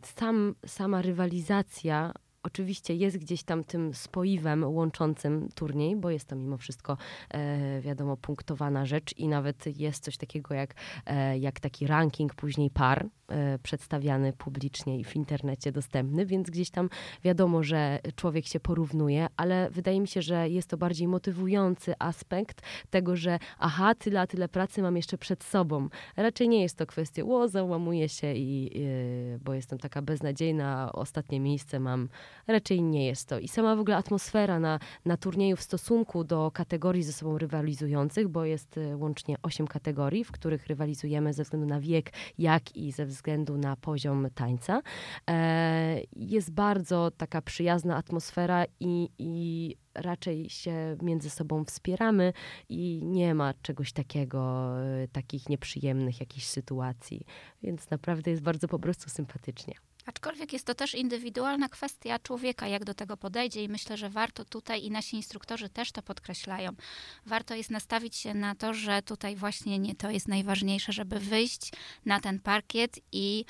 sam, 0.04 0.56
sama 0.66 1.02
rywalizacja 1.02 2.12
oczywiście 2.44 2.96
jest 2.96 3.18
gdzieś 3.18 3.44
tam 3.44 3.64
tym 3.64 3.94
spoiwem 3.94 4.64
łączącym 4.64 5.50
turniej, 5.56 5.96
bo 5.96 6.10
jest 6.10 6.28
to 6.28 6.36
mimo 6.36 6.58
wszystko, 6.58 6.98
e, 7.30 7.82
wiadomo, 7.82 8.18
punktowana 8.18 8.86
rzecz 8.86 9.18
i 9.18 9.28
nawet 9.28 9.80
jest 9.80 10.04
coś 10.04 10.18
takiego 10.18 10.54
jak, 10.54 10.76
e, 11.06 11.38
jak 11.38 11.60
taki 11.60 11.88
ranking 11.88 12.36
później 12.36 12.70
par, 12.70 13.06
przedstawiany 13.64 14.34
publicznie 14.34 15.00
i 15.00 15.04
w 15.04 15.16
internecie 15.16 15.72
dostępny, 15.72 16.26
więc 16.26 16.50
gdzieś 16.50 16.70
tam 16.70 16.90
wiadomo, 17.24 17.64
że 17.64 18.00
człowiek 18.16 18.46
się 18.46 18.60
porównuje, 18.60 19.28
ale 19.38 19.70
wydaje 19.72 20.00
mi 20.02 20.08
się, 20.08 20.22
że 20.22 20.50
jest 20.50 20.70
to 20.70 20.78
bardziej 20.78 21.08
motywujący 21.08 21.94
aspekt 22.00 22.62
tego, 22.90 23.16
że 23.16 23.40
aha, 23.60 23.96
tyle, 23.96 24.22
a 24.22 24.28
tyle 24.28 24.50
pracy 24.50 24.82
mam 24.82 24.98
jeszcze 24.98 25.18
przed 25.18 25.44
sobą. 25.44 25.90
Raczej 26.18 26.50
nie 26.50 26.62
jest 26.62 26.78
to 26.78 26.86
kwestia, 26.86 27.24
o, 27.24 27.48
załamuję 27.48 28.10
się 28.10 28.34
i, 28.34 28.72
y, 28.76 29.40
bo 29.44 29.54
jestem 29.54 29.80
taka 29.80 30.02
beznadziejna, 30.02 30.92
ostatnie 30.94 31.40
miejsce 31.40 31.80
mam 31.80 32.10
raczej 32.48 32.82
nie 32.82 33.08
jest 33.08 33.28
to. 33.28 33.40
I 33.40 33.48
sama 33.48 33.76
w 33.76 33.80
ogóle 33.80 33.98
atmosfera 33.98 34.60
na, 34.60 34.80
na 35.06 35.18
turnieju 35.18 35.58
w 35.58 35.62
stosunku 35.62 36.24
do 36.24 36.52
kategorii 36.52 37.04
ze 37.04 37.14
sobą 37.14 37.38
rywalizujących, 37.38 38.28
bo 38.28 38.46
jest 38.46 38.78
e, 38.78 38.98
łącznie 38.98 39.36
osiem 39.44 39.68
kategorii, 39.68 40.24
w 40.24 40.32
których 40.32 40.68
rywalizujemy 40.68 41.34
ze 41.34 41.44
względu 41.44 41.68
na 41.68 41.80
wiek, 41.80 42.12
jak 42.38 42.76
i 42.76 42.92
ze 42.92 43.06
względu 43.06 43.23
na 43.58 43.76
poziom 43.76 44.28
tańca. 44.36 44.82
E, 45.30 46.02
jest 46.16 46.52
bardzo 46.52 47.12
taka 47.12 47.42
przyjazna 47.42 47.96
atmosfera 47.96 48.66
i, 48.80 49.10
i 49.20 49.76
raczej 49.96 50.50
się 50.50 50.98
między 51.02 51.30
sobą 51.30 51.66
wspieramy 51.66 52.34
i 52.70 53.02
nie 53.04 53.36
ma 53.36 53.54
czegoś 53.62 53.94
takiego, 53.94 54.74
e, 54.82 55.08
takich 55.08 55.50
nieprzyjemnych 55.50 56.20
jakichś 56.20 56.46
sytuacji. 56.46 57.26
Więc 57.64 57.90
naprawdę 57.90 58.32
jest 58.32 58.44
bardzo 58.44 58.68
po 58.68 58.80
prostu 58.80 59.10
sympatycznie. 59.10 59.74
Aczkolwiek 60.06 60.54
jest 60.54 60.66
to 60.66 60.76
też 60.76 60.96
indywidualna 60.96 61.70
kwestia 61.70 62.20
człowieka, 62.20 62.68
jak 62.68 62.86
do 62.86 62.94
tego 62.94 63.18
podejdzie, 63.18 63.64
i 63.64 63.70
myślę, 63.70 63.98
że 63.98 64.10
warto 64.10 64.46
tutaj, 64.46 64.84
i 64.84 64.92
nasi 64.92 65.16
instruktorzy 65.16 65.70
też 65.70 65.92
to 65.92 66.02
podkreślają, 66.02 66.72
warto 67.26 67.56
jest 67.56 67.72
nastawić 67.72 68.16
się 68.16 68.34
na 68.34 68.56
to, 68.56 68.74
że 68.74 69.02
tutaj 69.02 69.36
właśnie 69.36 69.80
nie 69.80 69.96
to 69.96 70.10
jest 70.10 70.28
najważniejsze, 70.28 70.94
żeby 70.94 71.20
wyjść 71.20 71.72
na 72.06 72.20
ten 72.20 72.40
parkiet 72.40 73.00
i 73.12 73.46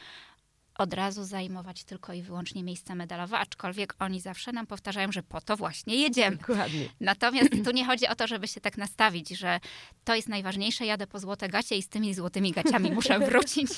od 0.77 0.93
razu 0.93 1.23
zajmować 1.23 1.83
tylko 1.83 2.13
i 2.13 2.21
wyłącznie 2.21 2.63
miejsca 2.63 2.95
medalowe, 2.95 3.39
aczkolwiek 3.39 3.95
oni 3.99 4.21
zawsze 4.21 4.51
nam 4.51 4.67
powtarzają, 4.67 5.11
że 5.11 5.23
po 5.23 5.41
to 5.41 5.57
właśnie 5.57 5.95
jedziemy. 5.95 6.37
Dokładnie. 6.37 6.89
Natomiast 6.99 7.49
tu 7.65 7.71
nie 7.71 7.85
chodzi 7.85 8.07
o 8.07 8.15
to, 8.15 8.27
żeby 8.27 8.47
się 8.47 8.61
tak 8.61 8.77
nastawić, 8.77 9.29
że 9.29 9.59
to 10.03 10.15
jest 10.15 10.29
najważniejsze, 10.29 10.85
jadę 10.85 11.07
po 11.07 11.19
złote 11.19 11.49
gacie 11.49 11.75
i 11.77 11.81
z 11.81 11.89
tymi 11.89 12.13
złotymi 12.13 12.51
gaciami 12.51 12.91
muszę 12.91 13.19
wrócić. 13.19 13.69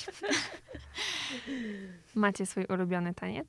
Macie 2.16 2.46
swój 2.46 2.66
ulubiony 2.66 3.14
taniec? 3.14 3.48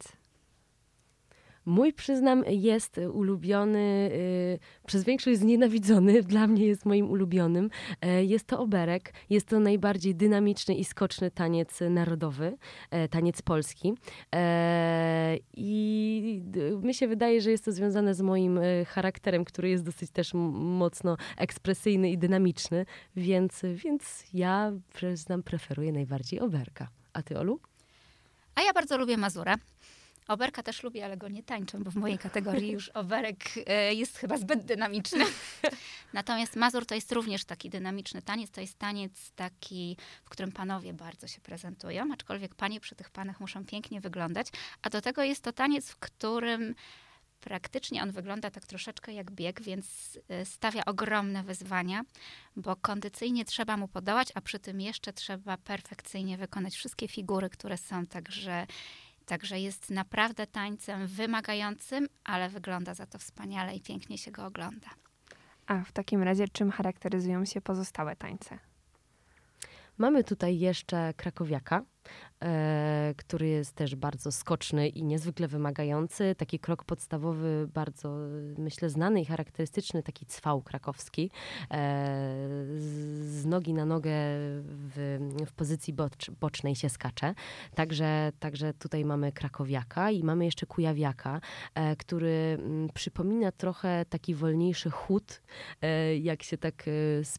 Mój, 1.67 1.93
przyznam, 1.93 2.45
jest 2.49 2.99
ulubiony, 2.99 4.11
y, 4.13 4.59
przez 4.87 5.05
większość 5.05 5.39
znienawidzony, 5.39 6.23
dla 6.33 6.47
mnie 6.47 6.67
jest 6.67 6.85
moim 6.85 7.11
ulubionym. 7.11 7.71
E, 8.01 8.25
jest 8.25 8.47
to 8.47 8.59
oberek, 8.59 9.13
jest 9.31 9.49
to 9.49 9.61
najbardziej 9.61 10.15
dynamiczny 10.15 10.75
i 10.75 10.85
skoczny 10.85 11.31
taniec 11.31 11.81
narodowy, 11.91 12.57
e, 12.91 13.09
taniec 13.09 13.43
polski. 13.43 13.95
E, 14.35 15.37
I 15.57 16.43
mi 16.83 16.95
się 16.95 17.09
wydaje, 17.09 17.41
że 17.41 17.51
jest 17.51 17.65
to 17.65 17.73
związane 17.73 18.15
z 18.15 18.21
moim 18.21 18.61
charakterem, 18.87 19.45
który 19.45 19.69
jest 19.69 19.85
dosyć 19.85 20.11
też 20.11 20.35
mocno 20.35 21.17
ekspresyjny 21.37 22.11
i 22.11 22.19
dynamiczny, 22.19 22.87
więc, 23.17 23.63
więc 23.75 24.25
ja, 24.33 24.73
przyznam, 24.95 25.43
preferuję 25.43 25.93
najbardziej 25.93 26.41
oberka. 26.41 26.89
A 27.13 27.23
ty, 27.23 27.39
Olu? 27.39 27.61
A 28.55 28.63
ja 28.63 28.73
bardzo 28.73 28.99
lubię 28.99 29.17
Mazurę. 29.17 29.55
Oberka 30.29 30.63
też 30.63 30.83
lubię, 30.83 31.05
ale 31.05 31.17
go 31.17 31.29
nie 31.29 31.43
tańczę, 31.43 31.79
bo 31.79 31.91
w 31.91 31.97
mojej 31.97 32.19
kategorii 32.19 32.71
już 32.71 32.89
oberek 32.89 33.45
e, 33.67 33.95
jest 33.95 34.19
chyba 34.19 34.39
zbyt 34.39 34.65
dynamiczny. 34.65 35.25
Natomiast 36.13 36.57
Mazur 36.57 36.87
to 36.87 36.95
jest 36.95 37.13
również 37.13 37.45
taki 37.45 37.71
dynamiczny 37.71 38.23
taniec. 38.23 38.51
To 38.51 38.61
jest 38.61 38.79
taniec 38.79 39.33
taki, 39.37 39.97
w 40.25 40.31
którym 40.31 40.53
panowie 40.53 40.93
bardzo 40.93 41.27
się 41.27 41.41
prezentują, 41.41 42.13
aczkolwiek 42.13 42.55
panie 42.55 42.81
przy 42.81 42.95
tych 42.95 43.11
panach 43.11 43.41
muszą 43.41 43.65
pięknie 43.65 44.01
wyglądać. 44.01 44.47
A 44.83 44.91
do 44.91 45.01
tego 45.01 45.23
jest 45.23 45.43
to 45.43 45.53
taniec, 45.53 45.91
w 45.91 45.97
którym 45.97 46.75
praktycznie 47.41 48.03
on 48.03 48.11
wygląda 48.11 48.51
tak 48.51 48.67
troszeczkę 48.67 49.13
jak 49.13 49.31
bieg, 49.31 49.63
więc 49.63 50.19
e, 50.29 50.45
stawia 50.45 50.85
ogromne 50.85 51.43
wyzwania, 51.43 52.03
bo 52.57 52.77
kondycyjnie 52.77 53.45
trzeba 53.45 53.77
mu 53.77 53.89
podołać, 53.89 54.29
a 54.35 54.41
przy 54.41 54.59
tym 54.59 54.81
jeszcze 54.81 55.13
trzeba 55.13 55.57
perfekcyjnie 55.57 56.37
wykonać 56.37 56.75
wszystkie 56.75 57.09
figury, 57.09 57.51
które 57.51 57.77
są, 57.79 58.07
także 58.07 58.67
Także 59.27 59.61
jest 59.61 59.91
naprawdę 59.91 60.47
tańcem 60.47 61.07
wymagającym, 61.07 62.09
ale 62.25 62.49
wygląda 62.49 62.95
za 62.95 63.07
to 63.07 63.19
wspaniale 63.19 63.77
i 63.77 63.81
pięknie 63.81 64.19
się 64.19 64.31
go 64.31 64.47
ogląda. 64.47 64.89
A 65.67 65.85
w 65.85 65.93
takim 65.93 66.23
razie 66.23 66.49
czym 66.49 66.71
charakteryzują 66.71 67.45
się 67.45 67.61
pozostałe 67.61 68.17
tańce? 68.17 68.59
Mamy 69.99 70.25
tutaj 70.25 70.59
jeszcze 70.59 71.15
krakowiaka, 71.17 71.83
który 73.17 73.49
jest 73.49 73.75
też 73.75 73.95
bardzo 73.95 74.33
skoczny 74.33 74.89
i 74.89 75.05
niezwykle 75.05 75.49
wymagający. 75.49 76.35
Taki 76.35 76.59
krok 76.59 76.85
podstawowy, 76.85 77.69
bardzo 77.75 78.17
myślę 78.59 78.91
znany 78.91 79.21
i 79.21 79.25
charakterystyczny, 79.25 80.03
taki 80.03 80.27
cwał 80.27 80.63
krakowski. 80.63 81.31
E, 81.71 81.77
z 83.21 83.45
nogi 83.47 83.75
na 83.75 83.85
nogę 83.85 84.13
w, 84.63 85.19
w 85.47 85.53
pozycji 85.53 85.93
bocz, 85.93 86.31
bocznej 86.31 86.75
się 86.75 86.89
skacze. 86.89 87.35
Także, 87.75 88.33
także 88.39 88.75
tutaj 88.75 89.05
mamy 89.05 89.33
krakowiaka 89.33 90.11
i 90.11 90.23
mamy 90.25 90.45
jeszcze 90.45 90.67
kujawiaka, 90.67 91.41
e, 91.75 91.97
który 91.97 92.59
mm, 92.61 92.89
przypomina 92.95 93.53
trochę 93.53 94.05
taki 94.09 94.35
wolniejszy 94.35 94.91
chód, 94.91 95.43
e, 95.83 96.17
jak 96.17 96.43
się 96.43 96.59
tak 96.59 96.89
e, 96.89 96.91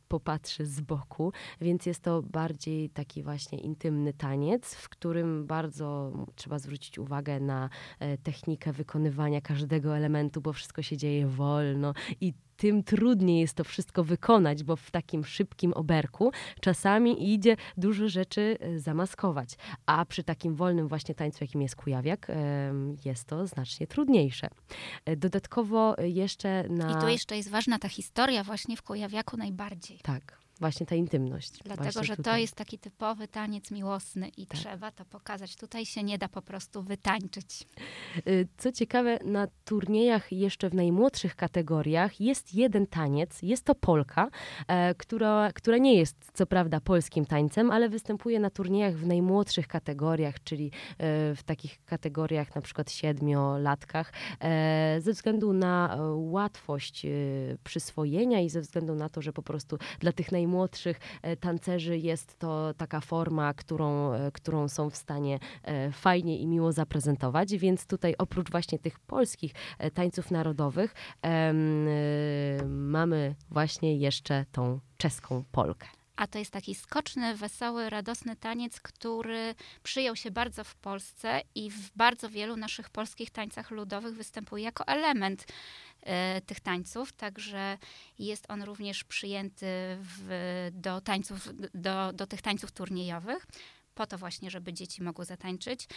popatrzy 0.08 0.66
z 0.66 0.82
boku, 0.82 1.34
więc 1.62 1.86
jest 1.86 2.02
to 2.02 2.22
bardziej 2.22 2.90
taki 2.90 3.24
właśnie 3.24 3.60
intymny 3.60 4.14
taniec, 4.14 4.57
w 4.66 4.90
którym 4.90 5.46
bardzo 5.48 6.12
trzeba 6.36 6.60
zwrócić 6.60 7.00
uwagę 7.00 7.40
na 7.40 7.70
e, 8.00 8.18
technikę 8.18 8.74
wykonywania 8.74 9.42
każdego 9.42 9.98
elementu, 9.98 10.42
bo 10.42 10.54
wszystko 10.54 10.82
się 10.82 10.98
dzieje 10.98 11.28
wolno 11.28 11.94
i 12.22 12.34
tym 12.58 12.84
trudniej 12.84 13.42
jest 13.42 13.54
to 13.54 13.64
wszystko 13.64 14.04
wykonać, 14.04 14.64
bo 14.64 14.76
w 14.76 14.92
takim 14.92 15.26
szybkim 15.26 15.74
oberku 15.74 16.32
czasami 16.62 17.34
idzie 17.34 17.56
dużo 17.78 18.10
rzeczy 18.10 18.58
e, 18.60 18.80
zamaskować. 18.80 19.56
A 19.86 20.06
przy 20.06 20.24
takim 20.24 20.56
wolnym 20.56 20.88
właśnie 20.88 21.16
tańcu, 21.16 21.44
jakim 21.44 21.62
jest 21.62 21.76
kujawiak, 21.76 22.28
jest 23.06 23.26
to 23.26 23.48
znacznie 23.48 23.88
trudniejsze. 23.88 24.48
E, 25.06 25.16
dodatkowo 25.16 25.96
jeszcze 26.02 26.64
na... 26.70 26.92
I 26.92 27.02
tu 27.02 27.08
jeszcze 27.08 27.38
jest 27.38 27.50
ważna 27.50 27.80
ta 27.80 27.90
historia 27.90 28.44
właśnie 28.44 28.78
w 28.78 28.82
kujawiaku 28.82 29.38
najbardziej. 29.38 30.00
Tak 30.04 30.47
właśnie 30.60 30.86
ta 30.86 30.96
intymność. 30.96 31.60
Dlatego, 31.66 32.04
że 32.04 32.16
tutaj. 32.16 32.34
to 32.34 32.38
jest 32.38 32.56
taki 32.56 32.80
typowy 32.80 33.28
taniec 33.28 33.72
miłosny 33.72 34.28
i 34.28 34.48
tak. 34.48 34.60
trzeba 34.60 34.92
to 34.92 35.06
pokazać. 35.06 35.56
Tutaj 35.56 35.86
się 35.86 36.04
nie 36.04 36.18
da 36.18 36.28
po 36.28 36.42
prostu 36.42 36.84
wytańczyć. 36.84 37.68
Y, 38.28 38.48
co 38.58 38.72
ciekawe, 38.72 39.20
na 39.26 39.48
turniejach 39.66 40.32
jeszcze 40.32 40.70
w 40.70 40.74
najmłodszych 40.74 41.36
kategoriach 41.36 42.22
jest 42.22 42.54
jeden 42.54 42.88
taniec, 42.88 43.42
jest 43.42 43.66
to 43.66 43.76
polka, 43.76 44.30
e, 44.68 44.96
która, 44.96 45.52
która 45.54 45.78
nie 45.78 45.96
jest 45.96 46.16
co 46.34 46.46
prawda 46.46 46.82
polskim 46.82 47.26
tańcem, 47.26 47.72
ale 47.72 47.90
występuje 47.90 48.40
na 48.40 48.50
turniejach 48.50 48.96
w 48.96 49.08
najmłodszych 49.08 49.68
kategoriach, 49.68 50.44
czyli 50.44 50.66
e, 50.68 50.72
w 51.36 51.44
takich 51.46 51.86
kategoriach 51.86 52.56
na 52.56 52.62
przykład 52.62 52.92
siedmiolatkach, 52.92 54.14
e, 54.40 54.98
ze 55.02 55.14
względu 55.14 55.54
na 55.54 55.98
łatwość 56.16 57.06
przyswojenia 57.64 58.42
i 58.42 58.50
ze 58.50 58.62
względu 58.62 58.96
na 58.96 59.10
to, 59.10 59.22
że 59.22 59.34
po 59.34 59.42
prostu 59.42 59.78
dla 60.00 60.12
tych 60.12 60.32
najmłodszych 60.32 60.47
najmłodszych 60.48 61.00
e, 61.22 61.38
tancerzy 61.38 61.98
jest 61.98 62.40
to 62.40 62.74
taka 62.78 63.02
forma, 63.02 63.54
którą, 63.54 64.14
e, 64.14 64.32
którą 64.32 64.68
są 64.68 64.90
w 64.90 64.96
stanie 64.96 65.40
e, 65.64 65.92
fajnie 65.92 66.40
i 66.40 66.48
miło 66.48 66.72
zaprezentować, 66.72 67.58
więc 67.58 67.88
tutaj 67.88 68.16
oprócz 68.18 68.52
właśnie 68.52 68.80
tych 68.80 69.00
polskich 69.00 69.54
tańców 69.94 70.32
narodowych 70.32 70.96
mamy 72.68 73.36
właśnie 73.50 73.98
jeszcze 73.98 74.46
tą 74.52 74.80
czeską 74.98 75.44
polkę. 75.52 75.88
A 76.18 76.28
to 76.28 76.40
jest 76.40 76.52
taki 76.52 76.76
skoczny, 76.76 77.36
wesoły, 77.36 77.90
radosny 77.90 78.36
taniec, 78.36 78.82
który 78.82 79.56
przyjął 79.84 80.16
się 80.16 80.32
bardzo 80.32 80.64
w 80.64 80.76
Polsce 80.76 81.42
i 81.56 81.72
w 81.72 81.92
bardzo 81.96 82.30
wielu 82.30 82.58
naszych 82.58 82.90
polskich 82.90 83.30
tańcach 83.30 83.72
ludowych 83.72 84.16
występuje 84.16 84.64
jako 84.64 84.88
element 84.88 85.46
e, 86.02 86.42
tych 86.42 86.60
tańców, 86.60 87.14
także 87.14 87.78
jest 88.20 88.46
on 88.50 88.64
również 88.64 89.04
przyjęty 89.04 89.66
w, 90.02 90.70
do, 90.72 91.02
tańców, 91.02 91.50
do, 91.74 92.14
do 92.14 92.28
tych 92.28 92.42
tańców 92.42 92.72
turniejowych, 92.72 93.48
po 93.96 94.08
to 94.08 94.18
właśnie, 94.18 94.52
żeby 94.52 94.74
dzieci 94.74 95.04
mogły 95.04 95.26
zatańczyć. 95.26 95.88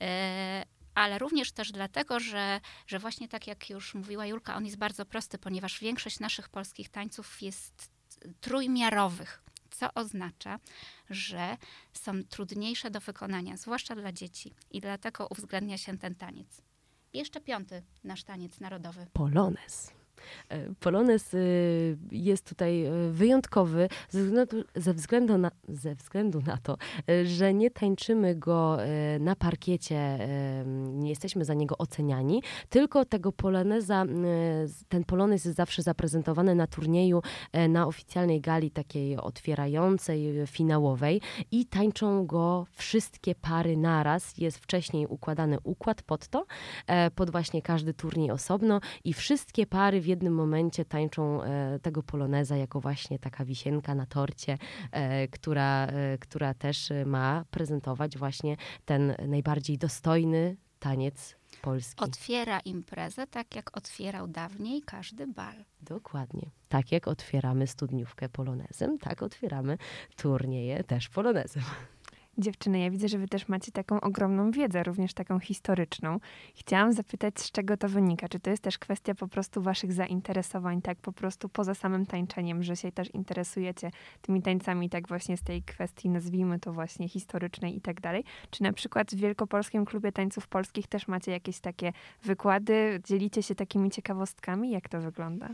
E, 0.00 0.64
ale 0.94 1.18
również 1.18 1.52
też 1.52 1.72
dlatego, 1.72 2.20
że, 2.20 2.60
że 2.86 2.98
właśnie 2.98 3.28
tak 3.28 3.46
jak 3.46 3.70
już 3.70 3.94
mówiła 3.94 4.26
Julka, 4.26 4.56
on 4.56 4.64
jest 4.64 4.78
bardzo 4.78 5.04
prosty, 5.06 5.38
ponieważ 5.38 5.80
większość 5.80 6.20
naszych 6.20 6.48
polskich 6.48 6.88
tańców 6.88 7.42
jest 7.42 7.90
trójmiarowych 8.40 9.42
co 9.78 9.94
oznacza, 9.94 10.58
że 11.10 11.56
są 11.92 12.24
trudniejsze 12.24 12.90
do 12.90 13.00
wykonania, 13.00 13.56
zwłaszcza 13.56 13.94
dla 13.94 14.12
dzieci 14.12 14.54
i 14.70 14.80
dlatego 14.80 15.26
uwzględnia 15.30 15.78
się 15.78 15.98
ten 15.98 16.14
taniec. 16.14 16.62
Jeszcze 17.12 17.40
piąty 17.40 17.82
nasz 18.04 18.24
taniec 18.24 18.60
narodowy. 18.60 19.06
Polones. 19.12 19.97
E, 20.48 20.74
Polonez 20.80 21.34
e, 21.34 21.38
jest 22.12 22.48
tutaj 22.48 22.84
e, 22.84 22.90
wyjątkowy 23.10 23.88
ze 24.10 24.24
względu, 24.24 24.64
ze 24.74 24.94
względu, 24.94 25.38
na, 25.38 25.50
ze 25.68 25.94
względu 25.94 26.40
na 26.46 26.56
to, 26.56 26.76
że 27.24 27.54
nie 27.54 27.70
tańczymy 27.70 28.34
go 28.34 28.78
na 29.20 29.36
parkiecie, 29.36 30.18
nie 30.92 31.10
jesteśmy 31.10 31.44
za 31.44 31.54
niego 31.54 31.78
oceniani, 31.78 32.42
tylko 32.68 33.04
tego 33.04 33.32
poloneza, 33.32 34.04
ten 34.88 35.04
polonez 35.04 35.44
jest 35.44 35.56
zawsze 35.56 35.82
zaprezentowany 35.82 36.54
na 36.54 36.66
turnieju, 36.66 37.22
na 37.68 37.86
oficjalnej 37.86 38.40
gali 38.40 38.70
takiej 38.70 39.16
otwierającej, 39.16 40.46
finałowej 40.46 41.20
i 41.50 41.66
tańczą 41.66 42.26
go 42.26 42.66
wszystkie 42.72 43.34
pary 43.34 43.76
naraz. 43.76 44.38
Jest 44.38 44.58
wcześniej 44.58 45.06
układany 45.06 45.58
układ 45.64 46.02
pod 46.02 46.28
to, 46.28 46.46
pod 47.14 47.30
właśnie 47.30 47.62
każdy 47.62 47.94
turniej 47.94 48.30
osobno 48.30 48.80
i 49.04 49.12
wszystkie 49.12 49.66
pary 49.66 50.00
w 50.00 50.06
jednym 50.08 50.34
momencie 50.34 50.84
tańczą 50.84 51.42
e, 51.42 51.78
tego 51.82 52.02
poloneza 52.02 52.56
jako 52.56 52.80
właśnie 52.80 53.18
taka 53.18 53.44
wisienka 53.44 53.94
na 53.94 54.06
torcie, 54.06 54.58
e, 54.92 55.28
która, 55.28 55.86
e, 55.86 56.18
która 56.18 56.54
też 56.54 56.92
ma 57.06 57.44
prezentować 57.50 58.18
właśnie 58.18 58.56
ten 58.84 59.14
najbardziej 59.28 59.78
dostojny 59.78 60.56
taniec 60.78 61.36
polski. 61.62 62.04
Otwiera 62.04 62.60
imprezę 62.60 63.26
tak, 63.26 63.56
jak 63.56 63.76
otwierał 63.76 64.28
dawniej 64.28 64.82
każdy 64.82 65.26
bal. 65.26 65.64
Dokładnie. 65.82 66.50
Tak 66.68 66.92
jak 66.92 67.08
otwieramy 67.08 67.66
studniówkę 67.66 68.28
polonezem, 68.28 68.98
tak 68.98 69.22
otwieramy 69.22 69.78
turnieje 70.16 70.84
też 70.84 71.08
polonezem. 71.08 71.62
Dziewczyny, 72.38 72.78
ja 72.78 72.90
widzę, 72.90 73.08
że 73.08 73.18
wy 73.18 73.28
też 73.28 73.48
macie 73.48 73.72
taką 73.72 74.00
ogromną 74.00 74.50
wiedzę, 74.50 74.82
również 74.82 75.14
taką 75.14 75.38
historyczną. 75.38 76.20
Chciałam 76.54 76.92
zapytać, 76.92 77.40
z 77.40 77.50
czego 77.50 77.76
to 77.76 77.88
wynika? 77.88 78.28
Czy 78.28 78.40
to 78.40 78.50
jest 78.50 78.62
też 78.62 78.78
kwestia 78.78 79.14
po 79.14 79.28
prostu 79.28 79.62
waszych 79.62 79.92
zainteresowań, 79.92 80.82
tak 80.82 80.98
po 80.98 81.12
prostu 81.12 81.48
poza 81.48 81.74
samym 81.74 82.06
tańczeniem, 82.06 82.62
że 82.62 82.76
się 82.76 82.92
też 82.92 83.14
interesujecie 83.14 83.90
tymi 84.22 84.42
tańcami, 84.42 84.90
tak 84.90 85.08
właśnie 85.08 85.36
z 85.36 85.42
tej 85.42 85.62
kwestii, 85.62 86.08
nazwijmy 86.08 86.58
to 86.58 86.72
właśnie 86.72 87.08
historycznej 87.08 87.76
i 87.76 87.80
tak 87.80 88.00
dalej? 88.00 88.24
Czy 88.50 88.62
na 88.62 88.72
przykład 88.72 89.10
w 89.10 89.16
Wielkopolskim 89.16 89.84
Klubie 89.84 90.12
Tańców 90.12 90.46
Polskich 90.46 90.86
też 90.86 91.08
macie 91.08 91.32
jakieś 91.32 91.60
takie 91.60 91.92
wykłady, 92.22 93.00
dzielicie 93.04 93.42
się 93.42 93.54
takimi 93.54 93.90
ciekawostkami? 93.90 94.70
Jak 94.70 94.88
to 94.88 95.00
wygląda? 95.00 95.48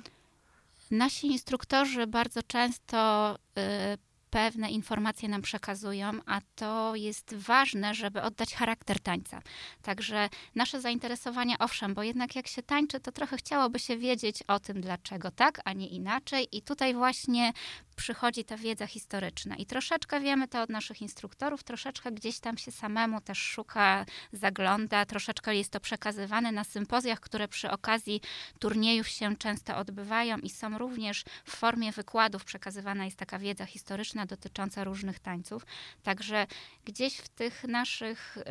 Nasi 0.91 1.27
instruktorzy 1.27 2.07
bardzo 2.07 2.43
często 2.43 3.35
y, 3.59 4.14
pewne 4.35 4.71
informacje 4.71 5.29
nam 5.29 5.43
przekazują, 5.43 6.11
a 6.27 6.41
to 6.55 6.95
jest 6.95 7.35
ważne, 7.35 7.95
żeby 7.95 8.23
oddać 8.23 8.55
charakter 8.55 9.01
tańca. 9.01 9.43
Także 9.83 10.29
nasze 10.55 10.81
zainteresowania, 10.81 11.57
owszem, 11.59 11.95
bo 11.95 12.03
jednak 12.03 12.37
jak 12.37 12.49
się 12.49 12.63
tańczy, 12.63 13.01
to 13.01 13.13
trochę 13.13 13.37
chciałoby 13.37 13.79
się 13.79 13.97
wiedzieć 13.97 14.43
o 14.43 14.61
tym, 14.61 14.81
dlaczego 14.81 15.31
tak, 15.31 15.61
a 15.65 15.73
nie 15.73 15.87
inaczej. 15.87 16.49
I 16.53 16.63
tutaj 16.63 16.95
właśnie 16.95 17.53
przychodzi 17.95 18.45
ta 18.45 18.57
wiedza 18.57 18.87
historyczna. 18.87 19.57
I 19.57 19.67
troszeczkę 19.67 20.21
wiemy 20.21 20.49
to 20.49 20.63
od 20.63 20.71
naszych 20.71 21.03
instruktorów, 21.03 21.63
troszeczkę 21.63 22.13
gdzieś 22.13 22.41
tam 22.41 22.59
się 22.59 22.73
samemu 22.73 23.21
też 23.21 23.39
szuka, 23.39 24.07
zagląda, 24.33 25.07
troszeczkę 25.07 25.57
jest 25.57 25.71
to 25.71 25.81
przekazywane 25.81 26.53
na 26.53 26.65
sympozjach, 26.65 27.21
które 27.21 27.49
przy 27.49 27.71
okazji 27.71 28.21
turniejów 28.59 29.09
się 29.09 29.37
często 29.37 29.77
odbywają 29.77 30.39
i 30.39 30.51
są 30.51 30.79
również 30.79 31.25
w 31.45 31.57
formie 31.57 31.93
wykładów 31.93 32.45
przekazywana 32.45 33.05
jest 33.05 33.17
taka 33.17 33.39
wiedza 33.39 33.67
historyczna 33.67 34.27
dotycząca 34.27 34.85
różnych 34.85 35.19
tańców. 35.19 35.67
Także 36.03 36.47
gdzieś 36.85 37.17
w 37.17 37.29
tych 37.29 37.65
naszych, 37.65 38.37
y, 38.37 38.43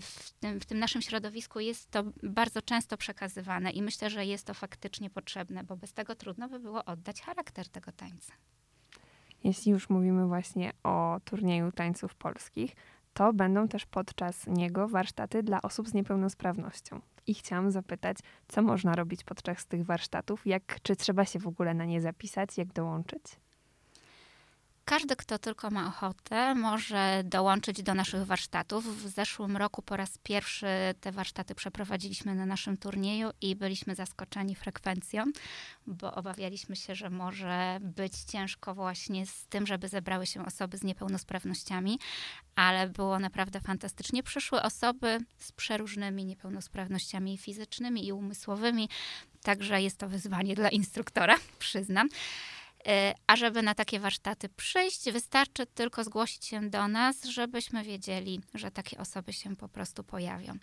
w, 0.00 0.32
tym, 0.40 0.60
w 0.60 0.66
tym 0.66 0.78
naszym 0.78 1.02
środowisku 1.02 1.60
jest 1.60 1.90
to 1.90 2.04
bardzo 2.22 2.62
często 2.62 2.96
przekazywane 2.96 3.70
i 3.70 3.82
myślę, 3.82 4.10
że 4.10 4.26
jest 4.26 4.46
to 4.46 4.54
faktycznie 4.54 5.10
potrzebne, 5.10 5.64
bo 5.64 5.76
bez 5.76 5.92
tego 5.92 6.14
trudno 6.14 6.48
by 6.48 6.60
było 6.60 6.84
oddać 6.84 7.22
charakter 7.22 7.68
tego 7.68 7.92
tańca. 7.92 8.32
Jeśli 9.44 9.72
już 9.72 9.90
mówimy 9.90 10.26
właśnie 10.26 10.72
o 10.82 11.20
turnieju 11.24 11.72
tańców 11.72 12.14
polskich, 12.14 12.76
to 13.14 13.32
będą 13.32 13.68
też 13.68 13.86
podczas 13.86 14.46
niego 14.46 14.88
warsztaty 14.88 15.42
dla 15.42 15.62
osób 15.62 15.88
z 15.88 15.94
niepełnosprawnością. 15.94 17.00
I 17.26 17.34
chciałam 17.34 17.70
zapytać, 17.70 18.16
co 18.48 18.62
można 18.62 18.94
robić 18.96 19.24
podczas 19.24 19.66
tych 19.66 19.84
warsztatów? 19.84 20.46
Jak, 20.46 20.80
czy 20.82 20.96
trzeba 20.96 21.24
się 21.24 21.38
w 21.38 21.46
ogóle 21.46 21.74
na 21.74 21.84
nie 21.84 22.00
zapisać? 22.00 22.58
Jak 22.58 22.72
dołączyć? 22.72 23.22
Każdy, 24.84 25.16
kto 25.16 25.38
tylko 25.38 25.70
ma 25.70 25.88
ochotę, 25.88 26.54
może 26.54 27.22
dołączyć 27.24 27.82
do 27.82 27.94
naszych 27.94 28.24
warsztatów. 28.26 29.02
W 29.02 29.08
zeszłym 29.08 29.56
roku 29.56 29.82
po 29.82 29.96
raz 29.96 30.18
pierwszy 30.18 30.66
te 31.00 31.12
warsztaty 31.12 31.54
przeprowadziliśmy 31.54 32.34
na 32.34 32.46
naszym 32.46 32.76
turnieju 32.76 33.30
i 33.40 33.56
byliśmy 33.56 33.94
zaskoczeni 33.94 34.54
frekwencją, 34.54 35.24
bo 35.86 36.14
obawialiśmy 36.14 36.76
się, 36.76 36.94
że 36.94 37.10
może 37.10 37.78
być 37.80 38.12
ciężko 38.16 38.74
właśnie 38.74 39.26
z 39.26 39.46
tym, 39.46 39.66
żeby 39.66 39.88
zebrały 39.88 40.26
się 40.26 40.46
osoby 40.46 40.78
z 40.78 40.82
niepełnosprawnościami, 40.82 41.98
ale 42.54 42.88
było 42.88 43.18
naprawdę 43.18 43.60
fantastycznie. 43.60 44.22
Przyszły 44.22 44.62
osoby 44.62 45.18
z 45.38 45.52
przeróżnymi 45.52 46.24
niepełnosprawnościami 46.24 47.38
fizycznymi 47.38 48.06
i 48.06 48.12
umysłowymi, 48.12 48.88
także 49.42 49.82
jest 49.82 49.98
to 49.98 50.08
wyzwanie 50.08 50.54
dla 50.54 50.68
instruktora, 50.68 51.36
przyznam. 51.58 52.08
E, 52.86 53.14
a 53.26 53.36
żeby 53.36 53.62
na 53.62 53.74
takie 53.74 54.00
warsztaty 54.00 54.48
przyjść, 54.48 55.12
wystarczy 55.12 55.66
tylko 55.66 56.04
zgłosić 56.04 56.44
się 56.44 56.70
do 56.70 56.88
nas, 56.88 57.24
żebyśmy 57.24 57.84
wiedzieli, 57.84 58.40
że 58.54 58.70
takie 58.70 58.98
osoby 58.98 59.32
się 59.32 59.56
po 59.56 59.68
prostu 59.68 60.04
pojawią. 60.04 60.58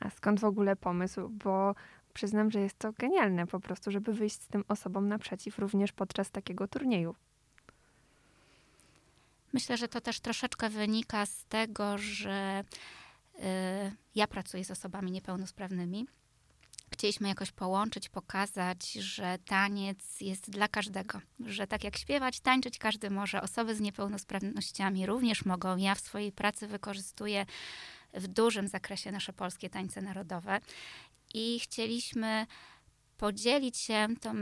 A 0.00 0.10
skąd 0.10 0.40
w 0.40 0.44
ogóle 0.44 0.76
pomysł? 0.76 1.28
Bo 1.28 1.74
przyznam, 2.14 2.50
że 2.50 2.60
jest 2.60 2.78
to 2.78 2.92
genialne 2.92 3.46
po 3.46 3.60
prostu, 3.60 3.90
żeby 3.90 4.12
wyjść 4.12 4.40
z 4.40 4.46
tym 4.46 4.64
osobom 4.68 5.08
naprzeciw 5.08 5.58
również 5.58 5.92
podczas 5.92 6.30
takiego 6.30 6.68
turnieju. 6.68 7.14
Myślę, 9.52 9.76
że 9.76 9.88
to 9.88 10.00
też 10.00 10.20
troszeczkę 10.20 10.70
wynika 10.70 11.26
z 11.26 11.44
tego, 11.44 11.98
że 11.98 12.64
y, 13.38 13.42
ja 14.14 14.26
pracuję 14.26 14.64
z 14.64 14.70
osobami 14.70 15.10
niepełnosprawnymi 15.10 16.06
chcieliśmy 17.02 17.28
jakoś 17.28 17.50
połączyć, 17.50 18.08
pokazać, 18.08 18.92
że 18.92 19.38
taniec 19.44 20.20
jest 20.20 20.50
dla 20.50 20.68
każdego, 20.68 21.20
że 21.46 21.66
tak 21.66 21.84
jak 21.84 21.98
śpiewać, 21.98 22.40
tańczyć 22.40 22.78
każdy 22.78 23.10
może. 23.10 23.42
Osoby 23.42 23.74
z 23.74 23.80
niepełnosprawnościami 23.80 25.06
również 25.06 25.44
mogą. 25.44 25.76
Ja 25.76 25.94
w 25.94 26.00
swojej 26.00 26.32
pracy 26.32 26.66
wykorzystuję 26.66 27.46
w 28.14 28.26
dużym 28.26 28.68
zakresie 28.68 29.12
nasze 29.12 29.32
polskie 29.32 29.70
tańce 29.70 30.02
narodowe 30.02 30.60
i 31.34 31.60
chcieliśmy 31.60 32.46
podzielić 33.16 33.76
się 33.76 34.08
tą, 34.20 34.34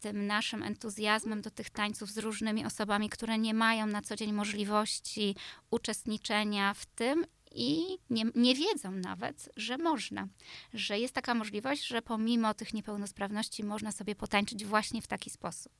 tym 0.00 0.26
naszym 0.26 0.62
entuzjazmem 0.62 1.42
do 1.42 1.50
tych 1.50 1.70
tańców 1.70 2.10
z 2.10 2.18
różnymi 2.18 2.66
osobami, 2.66 3.08
które 3.08 3.38
nie 3.38 3.54
mają 3.54 3.86
na 3.86 4.02
co 4.02 4.16
dzień 4.16 4.32
możliwości 4.32 5.36
uczestniczenia 5.70 6.74
w 6.74 6.86
tym 6.86 7.26
i 7.54 7.98
nie, 8.10 8.24
nie, 8.34 8.54
wiedzą 8.54 8.92
nawet, 8.92 9.48
że 9.56 9.78
można, 9.78 10.28
że 10.74 10.98
jest 10.98 11.14
taka 11.14 11.34
możliwość, 11.34 11.86
że 11.86 12.02
pomimo 12.02 12.54
tych 12.54 12.74
niepełnosprawności 12.74 13.64
można 13.64 13.92
sobie 13.92 14.14
potańczyć 14.14 14.64
właśnie 14.64 15.02
w 15.02 15.06
taki 15.06 15.30
sposób. 15.30 15.72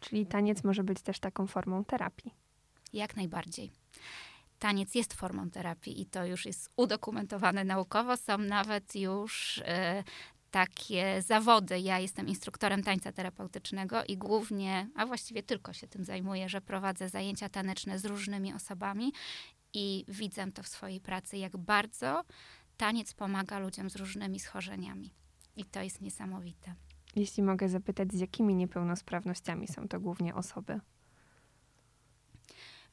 Czyli 0.00 0.26
taniec 0.26 0.64
może 0.64 0.84
być 0.84 1.00
też 1.00 1.18
taką 1.18 1.46
formą 1.46 1.84
terapii. 1.84 2.34
Jak 2.92 3.16
najbardziej. 3.16 3.70
Taniec 4.58 4.94
jest 4.94 5.14
formą 5.14 5.50
terapii 5.50 6.00
i 6.00 6.06
to 6.06 6.26
już 6.26 6.46
jest 6.46 6.70
udokumentowane 6.76 7.64
naukowo. 7.64 8.16
Są 8.16 8.38
nawet 8.38 8.94
już 8.94 9.58
y, 9.58 9.64
takie 10.50 11.22
zawody. 11.22 11.80
Ja 11.80 11.98
jestem 11.98 12.28
instruktorem 12.28 12.82
tańca 12.82 13.12
terapeutycznego 13.12 14.04
i 14.04 14.16
głównie, 14.16 14.88
a 14.96 15.06
właściwie 15.06 15.42
tylko 15.42 15.72
się 15.72 15.88
tym 15.88 16.04
zajmuję, 16.04 16.48
że 16.48 16.60
prowadzę 16.60 17.08
zajęcia 17.08 17.48
taneczne 17.48 17.98
z 17.98 18.04
różnymi 18.04 18.54
osobami 18.54 19.12
i 19.74 20.04
widzę 20.08 20.52
to 20.52 20.62
w 20.62 20.68
swojej 20.68 21.00
pracy, 21.00 21.36
jak 21.36 21.56
bardzo 21.56 22.24
taniec 22.76 23.14
pomaga 23.14 23.58
ludziom 23.58 23.90
z 23.90 23.96
różnymi 23.96 24.40
schorzeniami. 24.40 25.10
I 25.56 25.64
to 25.64 25.82
jest 25.82 26.00
niesamowite. 26.00 26.74
Jeśli 27.16 27.42
mogę 27.42 27.68
zapytać, 27.68 28.12
z 28.12 28.20
jakimi 28.20 28.54
niepełnosprawnościami 28.54 29.68
są 29.68 29.88
to 29.88 30.00
głównie 30.00 30.34
osoby? 30.34 30.80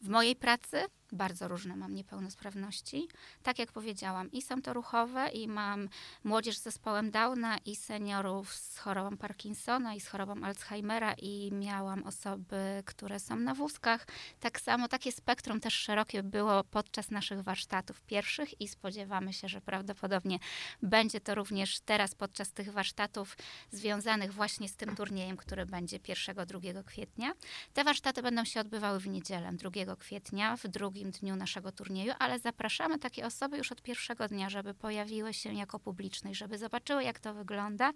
W 0.02 0.10
mojej 0.10 0.36
pracy 0.36 0.78
bardzo 1.12 1.48
różne 1.48 1.76
mam 1.76 1.94
niepełnosprawności. 1.94 3.08
Tak 3.44 3.60
jak 3.60 3.72
powiedziałam, 3.72 4.32
i 4.32 4.42
są 4.42 4.62
to 4.62 4.74
ruchowe, 4.74 5.30
i 5.30 5.48
mam 5.48 5.90
młodzież 6.24 6.58
z 6.58 6.62
zespołem 6.62 7.12
Downa, 7.12 7.58
i 7.58 7.76
seniorów 7.76 8.54
z 8.54 8.78
chorobą 8.78 9.18
Parkinsona, 9.18 9.94
i 9.94 10.00
z 10.00 10.08
chorobą 10.08 10.44
Alzheimera, 10.44 11.14
i 11.14 11.52
miałam 11.52 12.04
osoby, 12.04 12.84
które 12.86 13.20
są 13.20 13.36
na 13.36 13.54
wózkach. 13.54 14.08
Tak 14.40 14.62
samo 14.62 14.88
takie 14.88 15.12
spektrum 15.12 15.60
też 15.60 15.74
szerokie 15.74 16.24
było 16.24 16.64
podczas 16.64 17.12
naszych 17.12 17.44
warsztatów 17.44 18.02
pierwszych 18.02 18.62
i 18.62 18.68
spodziewamy 18.68 19.34
się, 19.34 19.48
że 19.48 19.62
prawdopodobnie 19.62 20.40
będzie 20.82 21.22
to 21.22 21.36
również 21.36 21.80
teraz 21.80 22.16
podczas 22.16 22.52
tych 22.52 22.72
warsztatów 22.72 23.38
związanych 23.72 24.34
właśnie 24.34 24.70
z 24.70 24.76
tym 24.76 24.96
turniejem, 24.96 25.38
który 25.38 25.66
będzie 25.66 26.00
1-2 26.00 26.84
kwietnia. 26.84 27.34
Te 27.74 27.84
warsztaty 27.84 28.22
będą 28.22 28.46
się 28.46 28.60
odbywały 28.60 29.00
w 29.00 29.08
niedzielę 29.08 29.52
2 29.54 29.96
kwietnia, 29.96 30.58
w 30.58 30.68
drugim 30.68 30.97
drugim 30.98 31.12
dniu 31.12 31.36
naszego 31.36 31.72
turnieju, 31.72 32.14
ale 32.20 32.40
zapraszamy 32.40 33.00
takie 33.00 33.26
osoby 33.26 33.58
już 33.58 33.72
od 33.72 33.82
pierwszego 33.82 34.28
dnia, 34.28 34.50
żeby 34.50 34.74
pojawiły 34.74 35.34
się 35.34 35.54
jako 35.54 35.80
publicznej, 35.80 36.36
żeby 36.36 36.58
zobaczyły, 36.58 37.04
jak 37.04 37.20
to 37.20 37.34
wygląda 37.34 37.94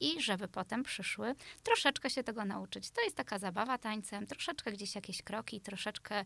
i 0.00 0.20
żeby 0.20 0.48
potem 0.48 0.82
przyszły 0.82 1.34
troszeczkę 1.62 2.10
się 2.10 2.24
tego 2.24 2.44
nauczyć. 2.44 2.90
To 2.90 3.02
jest 3.02 3.16
taka 3.16 3.38
zabawa 3.38 3.78
tańcem, 3.78 4.26
troszeczkę 4.26 4.72
gdzieś 4.72 4.94
jakieś 4.94 5.22
kroki, 5.22 5.60
troszeczkę 5.60 6.24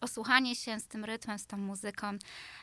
osłuchanie 0.00 0.56
się 0.56 0.80
z 0.80 0.86
tym 0.86 1.04
rytmem, 1.04 1.38
z 1.38 1.46
tą 1.46 1.56
muzyką, 1.56 2.18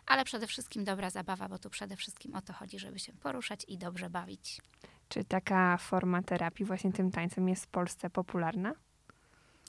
ale 0.06 0.24
przede 0.26 0.48
wszystkim 0.48 0.84
dobra 0.84 1.10
zabawa, 1.10 1.50
bo 1.50 1.60
tu 1.60 1.70
przede 1.70 1.96
wszystkim 1.96 2.36
o 2.36 2.42
to 2.42 2.54
chodzi, 2.54 2.80
żeby 2.80 3.00
się 3.00 3.14
poruszać 3.14 3.66
i 3.68 3.78
dobrze 3.78 4.10
bawić. 4.10 4.62
Czy 5.10 5.24
taka 5.24 5.78
forma 5.78 6.24
terapii 6.24 6.66
właśnie 6.66 6.92
tym 6.92 7.12
tańcem 7.12 7.50
jest 7.50 7.66
w 7.66 7.68
Polsce 7.68 8.10
popularna? 8.10 8.74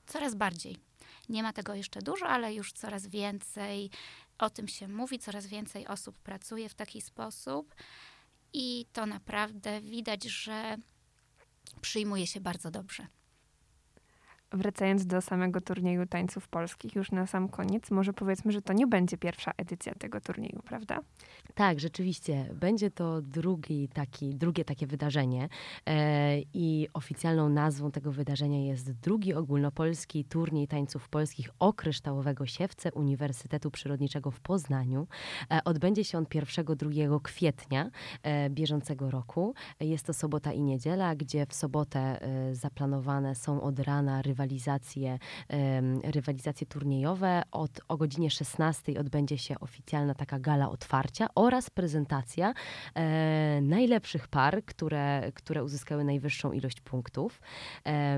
Coraz 0.07 0.35
bardziej. 0.35 0.92
Nie 1.29 1.43
ma 1.43 1.53
tego 1.53 1.75
jeszcze 1.75 2.03
dużo, 2.03 2.27
ale 2.27 2.55
już 2.55 2.73
coraz 2.73 3.07
więcej 3.07 3.91
o 4.39 4.51
tym 4.51 4.69
się 4.69 4.89
mówi, 4.89 5.19
coraz 5.19 5.47
więcej 5.47 5.87
osób 5.87 6.19
pracuje 6.19 6.69
w 6.69 6.75
taki 6.75 7.01
sposób 7.01 7.75
i 8.53 8.87
to 8.93 9.07
naprawdę 9.07 9.81
widać, 9.81 10.25
że 10.25 10.77
przyjmuje 11.81 12.27
się 12.27 12.41
bardzo 12.41 12.71
dobrze. 12.71 13.07
Wracając 14.53 15.07
do 15.07 15.21
samego 15.21 15.61
turnieju 15.61 16.07
tańców 16.07 16.49
polskich, 16.49 16.95
już 16.95 17.13
na 17.13 17.27
sam 17.27 17.49
koniec, 17.49 17.91
może 17.91 18.13
powiedzmy, 18.13 18.53
że 18.53 18.63
to 18.63 18.73
nie 18.73 18.87
będzie 18.87 19.19
pierwsza 19.19 19.53
edycja 19.57 19.95
tego 19.95 20.21
turnieju, 20.21 20.63
prawda? 20.65 21.01
Tak, 21.55 21.81
rzeczywiście. 21.81 22.49
Będzie 22.55 22.91
to 22.91 23.23
drugi 23.23 23.89
taki, 23.89 24.35
drugie 24.35 24.65
takie 24.65 24.87
wydarzenie 24.87 25.49
e, 25.87 26.39
i 26.55 26.89
oficjalną 26.95 27.49
nazwą 27.49 27.91
tego 27.91 28.13
wydarzenia 28.13 28.67
jest 28.67 28.93
drugi 28.93 29.35
ogólnopolski 29.35 30.25
turniej 30.25 30.69
tańców 30.69 31.09
polskich 31.09 31.49
okryształowego 31.59 32.47
siewce 32.47 32.93
Uniwersytetu 32.93 33.71
Przyrodniczego 33.71 34.31
w 34.31 34.41
Poznaniu. 34.41 35.07
E, 35.51 35.65
odbędzie 35.65 36.05
się 36.05 36.19
on 36.19 36.25
1-2 36.25 37.23
kwietnia 37.23 37.91
e, 38.23 38.51
bieżącego 38.51 39.11
roku. 39.11 39.55
Jest 39.81 40.07
to 40.07 40.13
sobota 40.13 40.53
i 40.53 40.63
niedziela, 40.63 41.15
gdzie 41.15 41.47
w 41.47 41.55
sobotę 41.55 42.01
e, 42.01 42.55
zaplanowane 42.55 43.35
są 43.35 43.63
od 43.63 43.79
rana 43.79 44.23
rywalizacje 44.23 44.42
rywalizacje, 44.43 45.19
rywalizacje 46.05 46.67
turniejowe. 46.67 47.43
Od, 47.53 47.81
o 47.89 47.97
godzinie 47.97 48.31
16 48.31 49.01
odbędzie 49.01 49.39
się 49.39 49.61
oficjalna 49.61 50.15
taka 50.15 50.39
gala 50.39 50.71
otwarcia 50.71 51.27
oraz 51.35 51.71
prezentacja 51.71 52.55
e, 52.95 53.61
najlepszych 53.63 54.29
par, 54.29 54.65
które, 54.65 55.33
które 55.35 55.65
uzyskały 55.65 56.05
najwyższą 56.05 56.53
ilość 56.53 56.81
punktów. 56.81 57.41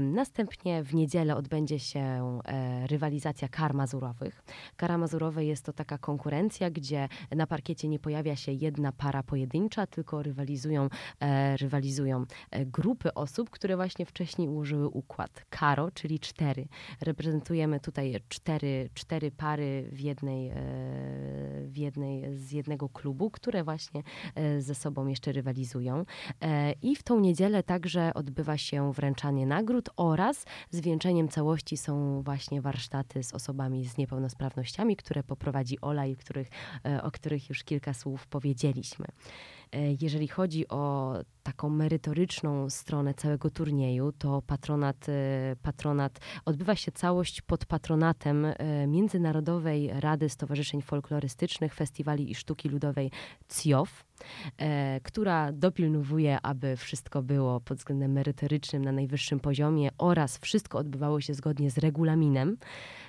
Następnie 0.00 0.82
w 0.82 0.94
niedzielę 0.94 1.36
odbędzie 1.36 1.78
się 1.78 2.00
e, 2.44 2.86
rywalizacja 2.86 3.48
kar 3.48 3.74
mazurowych. 3.74 4.44
Kara 4.76 4.98
mazurowe 4.98 5.44
jest 5.44 5.64
to 5.64 5.72
taka 5.72 5.98
konkurencja, 5.98 6.70
gdzie 6.70 7.08
na 7.30 7.46
parkiecie 7.46 7.88
nie 7.88 7.98
pojawia 7.98 8.36
się 8.36 8.52
jedna 8.52 8.92
para 8.92 9.22
pojedyncza, 9.22 9.86
tylko 9.86 10.22
rywalizują, 10.22 10.88
e, 11.20 11.56
rywalizują 11.56 12.24
grupy 12.66 13.14
osób, 13.14 13.50
które 13.50 13.76
właśnie 13.76 14.06
wcześniej 14.06 14.48
ułożyły 14.48 14.88
układ. 14.88 15.44
Karo, 15.50 15.90
czyli 15.90 16.13
czyli 16.14 16.20
cztery. 16.20 16.68
Reprezentujemy 17.00 17.80
tutaj 17.80 18.16
cztery, 18.28 18.90
cztery 18.94 19.30
pary 19.30 19.88
w 19.92 20.00
jednej, 20.00 20.48
e, 20.48 20.54
w 21.66 21.76
jednej, 21.76 22.38
z 22.38 22.52
jednego 22.52 22.88
klubu, 22.88 23.30
które 23.30 23.64
właśnie 23.64 24.02
e, 24.34 24.60
ze 24.60 24.74
sobą 24.74 25.06
jeszcze 25.06 25.32
rywalizują. 25.32 26.04
E, 26.40 26.72
I 26.72 26.96
w 26.96 27.02
tą 27.02 27.20
niedzielę 27.20 27.62
także 27.62 28.14
odbywa 28.14 28.58
się 28.58 28.92
wręczanie 28.92 29.46
nagród 29.46 29.88
oraz 29.96 30.44
zwieńczeniem 30.70 31.28
całości 31.28 31.76
są 31.76 32.22
właśnie 32.22 32.60
warsztaty 32.60 33.22
z 33.22 33.34
osobami 33.34 33.84
z 33.84 33.96
niepełnosprawnościami, 33.96 34.96
które 34.96 35.22
poprowadzi 35.22 35.80
Ola 35.80 36.06
i 36.06 36.16
których, 36.16 36.48
o 37.02 37.10
których 37.10 37.48
już 37.48 37.64
kilka 37.64 37.94
słów 37.94 38.26
powiedzieliśmy. 38.26 39.06
E, 39.72 39.92
jeżeli 40.00 40.28
chodzi 40.28 40.68
o 40.68 41.14
taką 41.42 41.68
merytoryczną 41.68 42.70
stronę 42.70 43.14
całego 43.14 43.50
turnieju, 43.50 44.12
to 44.12 44.42
patronat, 44.42 45.08
e, 45.08 45.56
patronat 45.62 46.20
odbywa 46.44 46.76
się 46.76 46.92
całość 46.92 47.42
pod 47.42 47.66
patronatem 47.66 48.44
e, 48.44 48.86
Międzynarodowej 48.86 49.90
Rady 50.00 50.28
Stowarzyszeń 50.28 50.82
Folklorystycznych, 50.82 51.74
Festiwali 51.74 52.30
i 52.30 52.34
Sztuki 52.34 52.68
Ludowej 52.68 53.10
CIOF. 53.48 54.04
E, 54.58 55.00
która 55.00 55.52
dopilnowuje, 55.52 56.38
aby 56.42 56.76
wszystko 56.76 57.22
było 57.22 57.60
pod 57.60 57.78
względem 57.78 58.12
merytorycznym 58.12 58.84
na 58.84 58.92
najwyższym 58.92 59.40
poziomie 59.40 59.88
oraz 59.98 60.38
wszystko 60.38 60.78
odbywało 60.78 61.20
się 61.20 61.34
zgodnie 61.34 61.70
z 61.70 61.78
regulaminem, 61.78 62.56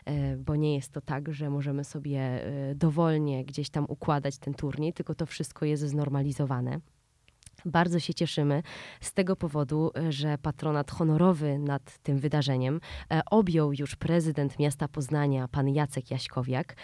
e, 0.06 0.38
bo 0.38 0.56
nie 0.56 0.76
jest 0.76 0.92
to 0.92 1.02
tak, 1.02 1.34
że 1.34 1.50
możemy 1.50 1.84
sobie 1.84 2.20
e, 2.20 2.76
dowolnie 2.76 3.46
gdzieś 3.46 3.70
tam 3.70 3.86
układać 3.90 4.38
ten 4.38 4.54
turniej, 4.54 4.94
tylko 4.94 5.16
to 5.16 5.26
wszystko 5.26 5.66
jest 5.66 5.84
znormalizowane. 5.84 6.80
Bardzo 7.66 8.00
się 8.00 8.14
cieszymy 8.14 8.64
z 9.02 9.14
tego 9.14 9.36
powodu, 9.36 9.92
że 10.10 10.38
patronat 10.38 10.92
honorowy 10.92 11.60
nad 11.60 11.98
tym 11.98 12.20
wydarzeniem 12.20 12.80
objął 13.32 13.74
już 13.74 13.96
prezydent 13.96 14.60
miasta 14.60 14.88
Poznania, 14.88 15.48
pan 15.48 15.70
Jacek 15.70 16.12
Jaśkowiak. 16.12 16.76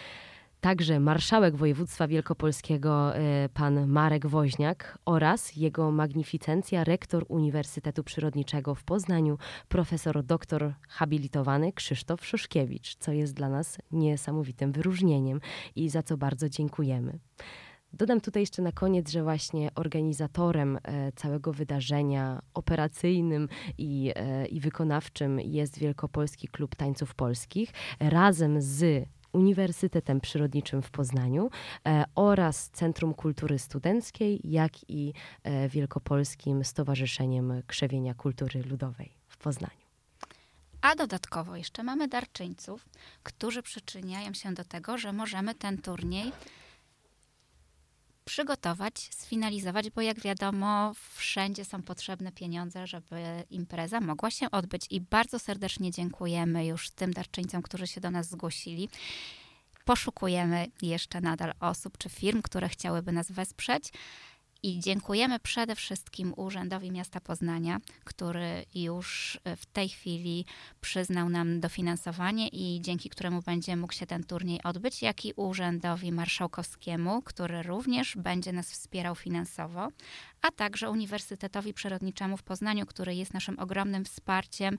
Także 0.62 1.00
marszałek 1.00 1.56
województwa 1.56 2.08
wielkopolskiego 2.08 3.16
e, 3.16 3.48
pan 3.48 3.86
Marek 3.86 4.26
Woźniak 4.26 4.98
oraz 5.04 5.56
jego 5.56 5.90
magnificencja 5.90 6.84
rektor 6.84 7.24
Uniwersytetu 7.28 8.04
Przyrodniczego 8.04 8.74
w 8.74 8.84
Poznaniu 8.84 9.38
profesor 9.68 10.24
doktor 10.24 10.74
habilitowany 10.88 11.72
Krzysztof 11.72 12.26
Szuszkiewicz, 12.26 12.96
co 12.96 13.12
jest 13.12 13.34
dla 13.34 13.48
nas 13.48 13.78
niesamowitym 13.92 14.72
wyróżnieniem 14.72 15.40
i 15.76 15.88
za 15.88 16.02
co 16.02 16.16
bardzo 16.16 16.48
dziękujemy. 16.48 17.18
Dodam 17.92 18.20
tutaj 18.20 18.42
jeszcze 18.42 18.62
na 18.62 18.72
koniec, 18.72 19.10
że 19.10 19.22
właśnie 19.22 19.70
organizatorem 19.74 20.78
e, 20.82 21.12
całego 21.12 21.52
wydarzenia 21.52 22.42
operacyjnym 22.54 23.48
i, 23.78 24.12
e, 24.16 24.46
i 24.46 24.60
wykonawczym 24.60 25.40
jest 25.40 25.78
Wielkopolski 25.78 26.48
Klub 26.48 26.76
Tańców 26.76 27.14
Polskich 27.14 27.70
razem 28.00 28.60
z 28.60 29.08
Uniwersytetem 29.32 30.20
Przyrodniczym 30.20 30.82
w 30.82 30.90
Poznaniu 30.90 31.50
e, 31.86 32.04
oraz 32.14 32.70
Centrum 32.70 33.14
Kultury 33.14 33.58
Studenckiej, 33.58 34.40
jak 34.44 34.72
i 34.90 35.12
e, 35.42 35.68
Wielkopolskim 35.68 36.64
Stowarzyszeniem 36.64 37.62
Krzewienia 37.66 38.14
Kultury 38.14 38.62
Ludowej 38.62 39.12
w 39.28 39.36
Poznaniu. 39.36 39.82
A 40.82 40.94
dodatkowo 40.94 41.56
jeszcze 41.56 41.82
mamy 41.82 42.08
darczyńców, 42.08 42.88
którzy 43.22 43.62
przyczyniają 43.62 44.34
się 44.34 44.54
do 44.54 44.64
tego, 44.64 44.98
że 44.98 45.12
możemy 45.12 45.54
ten 45.54 45.78
turniej 45.78 46.32
przygotować, 48.32 49.08
sfinalizować, 49.14 49.90
bo 49.90 50.00
jak 50.00 50.20
wiadomo, 50.20 50.92
wszędzie 51.14 51.64
są 51.64 51.82
potrzebne 51.82 52.32
pieniądze, 52.32 52.86
żeby 52.86 53.44
impreza 53.50 54.00
mogła 54.00 54.30
się 54.30 54.50
odbyć. 54.50 54.86
I 54.90 55.00
bardzo 55.00 55.38
serdecznie 55.38 55.90
dziękujemy 55.90 56.66
już 56.66 56.90
tym 56.90 57.12
darczyńcom, 57.12 57.62
którzy 57.62 57.86
się 57.86 58.00
do 58.00 58.10
nas 58.10 58.28
zgłosili. 58.28 58.88
Poszukujemy 59.84 60.66
jeszcze 60.82 61.20
nadal 61.20 61.52
osób 61.60 61.98
czy 61.98 62.08
firm, 62.08 62.42
które 62.42 62.68
chciałyby 62.68 63.12
nas 63.12 63.32
wesprzeć. 63.32 63.92
I 64.64 64.80
dziękujemy 64.80 65.38
przede 65.38 65.76
wszystkim 65.76 66.34
Urzędowi 66.36 66.90
Miasta 66.90 67.20
Poznania, 67.20 67.80
który 68.04 68.64
już 68.74 69.38
w 69.56 69.66
tej 69.66 69.88
chwili 69.88 70.44
przyznał 70.80 71.28
nam 71.28 71.60
dofinansowanie 71.60 72.48
i 72.48 72.80
dzięki 72.80 73.10
któremu 73.10 73.42
będzie 73.42 73.76
mógł 73.76 73.92
się 73.92 74.06
ten 74.06 74.24
turniej 74.24 74.62
odbyć, 74.62 75.02
jak 75.02 75.24
i 75.24 75.32
Urzędowi 75.36 76.12
Marszałkowskiemu, 76.12 77.22
który 77.22 77.62
również 77.62 78.16
będzie 78.16 78.52
nas 78.52 78.72
wspierał 78.72 79.14
finansowo, 79.14 79.88
a 80.42 80.50
także 80.50 80.90
Uniwersytetowi 80.90 81.74
Przyrodniczemu 81.74 82.36
w 82.36 82.42
Poznaniu, 82.42 82.86
który 82.86 83.14
jest 83.14 83.34
naszym 83.34 83.58
ogromnym 83.58 84.04
wsparciem 84.04 84.78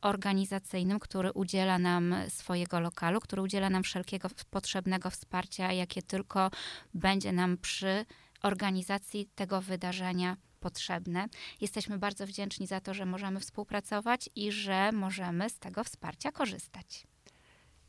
organizacyjnym, 0.00 1.00
który 1.00 1.32
udziela 1.32 1.78
nam 1.78 2.14
swojego 2.28 2.80
lokalu, 2.80 3.20
który 3.20 3.42
udziela 3.42 3.70
nam 3.70 3.82
wszelkiego 3.82 4.28
potrzebnego 4.50 5.10
wsparcia, 5.10 5.72
jakie 5.72 6.02
tylko 6.02 6.50
będzie 6.94 7.32
nam 7.32 7.56
przy 7.56 8.04
organizacji 8.42 9.28
tego 9.34 9.60
wydarzenia 9.60 10.36
potrzebne. 10.60 11.26
Jesteśmy 11.60 11.98
bardzo 11.98 12.26
wdzięczni 12.26 12.66
za 12.66 12.80
to, 12.80 12.94
że 12.94 13.06
możemy 13.06 13.40
współpracować 13.40 14.30
i 14.36 14.52
że 14.52 14.92
możemy 14.92 15.50
z 15.50 15.58
tego 15.58 15.84
wsparcia 15.84 16.32
korzystać. 16.32 17.06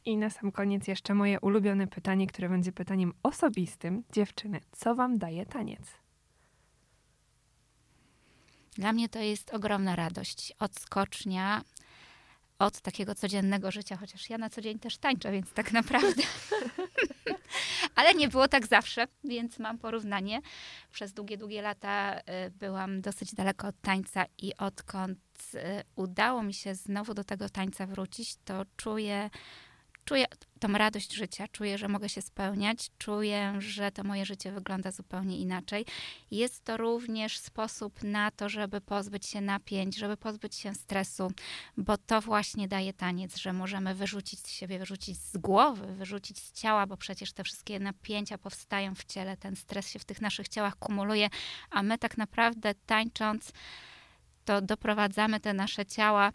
I 0.05 0.17
na 0.17 0.29
sam 0.29 0.51
koniec 0.51 0.87
jeszcze 0.87 1.13
moje 1.13 1.39
ulubione 1.39 1.87
pytanie, 1.87 2.27
które 2.27 2.49
będzie 2.49 2.71
pytaniem 2.71 3.13
osobistym. 3.23 4.03
Dziewczyny, 4.11 4.61
co 4.71 4.95
wam 4.95 5.17
daje 5.17 5.45
taniec? 5.45 5.81
Dla 8.75 8.93
mnie 8.93 9.09
to 9.09 9.19
jest 9.19 9.53
ogromna 9.53 9.95
radość. 9.95 10.53
Odskocznia 10.59 11.61
od 12.59 12.81
takiego 12.81 13.15
codziennego 13.15 13.71
życia, 13.71 13.97
chociaż 13.97 14.29
ja 14.29 14.37
na 14.37 14.49
co 14.49 14.61
dzień 14.61 14.79
też 14.79 14.97
tańczę, 14.97 15.31
więc 15.31 15.53
tak 15.53 15.71
naprawdę. 15.71 16.23
Ale 17.95 18.13
nie 18.13 18.27
było 18.27 18.47
tak 18.47 18.67
zawsze, 18.67 19.07
więc 19.23 19.59
mam 19.59 19.77
porównanie. 19.77 20.41
Przez 20.91 21.13
długie, 21.13 21.37
długie 21.37 21.61
lata 21.61 22.19
y, 22.19 22.51
byłam 22.51 23.01
dosyć 23.01 23.35
daleko 23.35 23.67
od 23.67 23.81
tańca 23.81 24.25
i 24.37 24.57
odkąd 24.57 25.19
y, 25.53 25.59
udało 25.95 26.43
mi 26.43 26.53
się 26.53 26.75
znowu 26.75 27.13
do 27.13 27.23
tego 27.23 27.49
tańca 27.49 27.85
wrócić, 27.85 28.35
to 28.45 28.65
czuję 28.77 29.29
czuję 30.05 30.25
tą 30.59 30.73
radość 30.73 31.13
życia, 31.13 31.47
czuję, 31.47 31.77
że 31.77 31.87
mogę 31.87 32.09
się 32.09 32.21
spełniać, 32.21 32.91
czuję, 32.97 33.53
że 33.59 33.91
to 33.91 34.03
moje 34.03 34.25
życie 34.25 34.51
wygląda 34.51 34.91
zupełnie 34.91 35.37
inaczej. 35.37 35.85
Jest 36.31 36.63
to 36.63 36.77
również 36.77 37.37
sposób 37.37 38.03
na 38.03 38.31
to, 38.31 38.49
żeby 38.49 38.81
pozbyć 38.81 39.25
się 39.25 39.41
napięć, 39.41 39.97
żeby 39.97 40.17
pozbyć 40.17 40.55
się 40.55 40.73
stresu, 40.73 41.31
bo 41.77 41.97
to 41.97 42.21
właśnie 42.21 42.67
daje 42.67 42.93
taniec, 42.93 43.37
że 43.37 43.53
możemy 43.53 43.95
wyrzucić 43.95 44.39
z 44.39 44.49
siebie, 44.49 44.79
wyrzucić 44.79 45.17
z 45.17 45.37
głowy, 45.37 45.95
wyrzucić 45.95 46.39
z 46.39 46.51
ciała, 46.51 46.87
bo 46.87 46.97
przecież 46.97 47.33
te 47.33 47.43
wszystkie 47.43 47.79
napięcia 47.79 48.37
powstają 48.37 48.95
w 48.95 49.05
ciele, 49.05 49.37
ten 49.37 49.55
stres 49.55 49.89
się 49.89 49.99
w 49.99 50.05
tych 50.05 50.21
naszych 50.21 50.49
ciałach 50.49 50.75
kumuluje, 50.75 51.29
a 51.69 51.83
my 51.83 51.97
tak 51.97 52.17
naprawdę 52.17 52.75
tańcząc, 52.85 53.51
to 54.45 54.61
doprowadzamy 54.61 55.39
te 55.39 55.53
nasze 55.53 55.85
ciała 55.85 56.31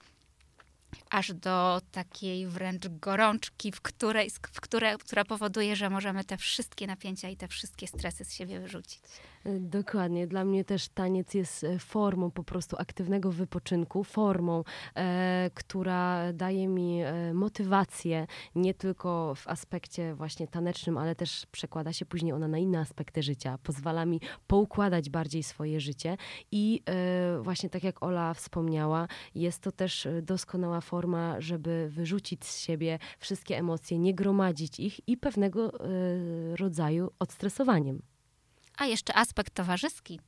aż 1.10 1.32
do 1.32 1.80
takiej 1.92 2.46
wręcz 2.46 2.88
gorączki, 2.88 3.72
w 3.72 3.80
której, 3.80 4.30
w 4.30 4.60
które, 4.60 4.98
która 4.98 5.24
powoduje, 5.24 5.76
że 5.76 5.90
możemy 5.90 6.24
te 6.24 6.36
wszystkie 6.36 6.86
napięcia 6.86 7.28
i 7.28 7.36
te 7.36 7.48
wszystkie 7.48 7.86
stresy 7.86 8.24
z 8.24 8.34
siebie 8.34 8.60
wyrzucić. 8.60 9.00
E, 9.48 9.60
dokładnie. 9.60 10.26
Dla 10.26 10.44
mnie 10.44 10.64
też 10.64 10.88
taniec 10.88 11.34
jest 11.34 11.64
e, 11.64 11.78
formą 11.78 12.30
po 12.30 12.44
prostu 12.44 12.76
aktywnego 12.78 13.32
wypoczynku, 13.32 14.04
formą, 14.04 14.64
e, 14.96 15.50
która 15.54 16.32
daje 16.32 16.68
mi 16.68 17.02
e, 17.02 17.34
motywację 17.34 18.26
nie 18.54 18.74
tylko 18.74 19.34
w 19.34 19.48
aspekcie 19.48 20.14
właśnie 20.14 20.48
tanecznym, 20.48 20.98
ale 20.98 21.14
też 21.14 21.46
przekłada 21.52 21.92
się 21.92 22.06
później 22.06 22.32
ona 22.32 22.48
na 22.48 22.58
inne 22.58 22.80
aspekty 22.80 23.22
życia. 23.22 23.58
Pozwala 23.62 24.06
mi 24.06 24.20
poukładać 24.46 25.10
bardziej 25.10 25.42
swoje 25.42 25.80
życie 25.80 26.16
i 26.52 26.82
e, 26.86 27.42
właśnie 27.42 27.70
tak 27.70 27.84
jak 27.84 28.02
Ola 28.02 28.34
wspomniała, 28.34 29.08
jest 29.34 29.62
to 29.62 29.72
też 29.72 30.08
doskonała 30.22 30.80
forma, 30.80 31.40
żeby 31.40 31.88
wyrzucić 31.90 32.44
z 32.44 32.58
siebie 32.60 32.98
wszystkie 33.18 33.58
emocje, 33.58 33.98
nie 33.98 34.14
gromadzić 34.14 34.80
ich 34.80 35.08
i 35.08 35.16
pewnego 35.16 35.72
e, 35.74 35.88
rodzaju 36.56 37.10
odstresowaniem. 37.18 38.02
A 38.78 38.86
jeszcze 38.86 39.16
aspekt 39.16 39.54
towarzyski, 39.54 40.20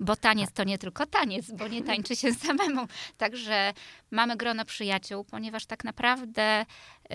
bo 0.00 0.16
taniec 0.16 0.52
to 0.52 0.64
nie 0.64 0.78
tylko 0.78 1.06
taniec, 1.06 1.50
bo 1.50 1.68
nie 1.68 1.82
tańczy 1.82 2.16
się 2.16 2.34
samemu. 2.46 2.86
Także 3.16 3.72
mamy 4.10 4.36
grono 4.36 4.64
przyjaciół, 4.64 5.24
ponieważ 5.24 5.66
tak 5.66 5.84
naprawdę 5.84 6.62
y, 6.62 7.14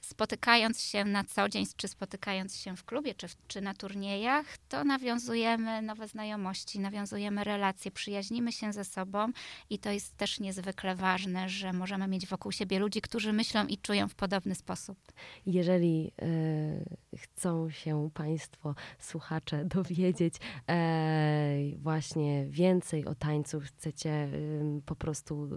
spotykając 0.00 0.82
się 0.82 1.04
na 1.04 1.24
co 1.24 1.48
dzień, 1.48 1.66
czy 1.76 1.88
spotykając 1.88 2.56
się 2.56 2.76
w 2.76 2.84
klubie, 2.84 3.14
czy, 3.14 3.26
czy 3.48 3.60
na 3.60 3.74
turniejach, 3.74 4.46
to 4.68 4.84
nawiązujemy 4.84 5.82
nowe 5.82 6.08
znajomości, 6.08 6.80
nawiązujemy 6.80 7.44
relacje, 7.44 7.90
przyjaźnimy 7.90 8.52
się 8.52 8.72
ze 8.72 8.84
sobą 8.84 9.32
i 9.70 9.78
to 9.78 9.90
jest 9.90 10.16
też 10.16 10.40
niezwykle 10.40 10.94
ważne, 10.94 11.48
że 11.48 11.72
możemy 11.72 12.08
mieć 12.08 12.26
wokół 12.26 12.52
siebie 12.52 12.78
ludzi, 12.78 13.00
którzy 13.00 13.32
myślą 13.32 13.66
i 13.66 13.78
czują 13.78 14.08
w 14.08 14.14
podobny 14.14 14.54
sposób. 14.54 14.98
Jeżeli 15.46 16.12
y, 16.22 17.18
chcą 17.18 17.70
się 17.70 18.10
Państwo, 18.14 18.74
słuchacze, 18.98 19.64
dowiedzieć 19.64 20.34
y, 20.34 21.78
właśnie 21.78 22.13
właśnie 22.14 22.46
więcej 22.48 23.04
o 23.04 23.14
tańcu, 23.14 23.60
chcecie 23.60 24.28
po 24.86 24.96
prostu 24.96 25.48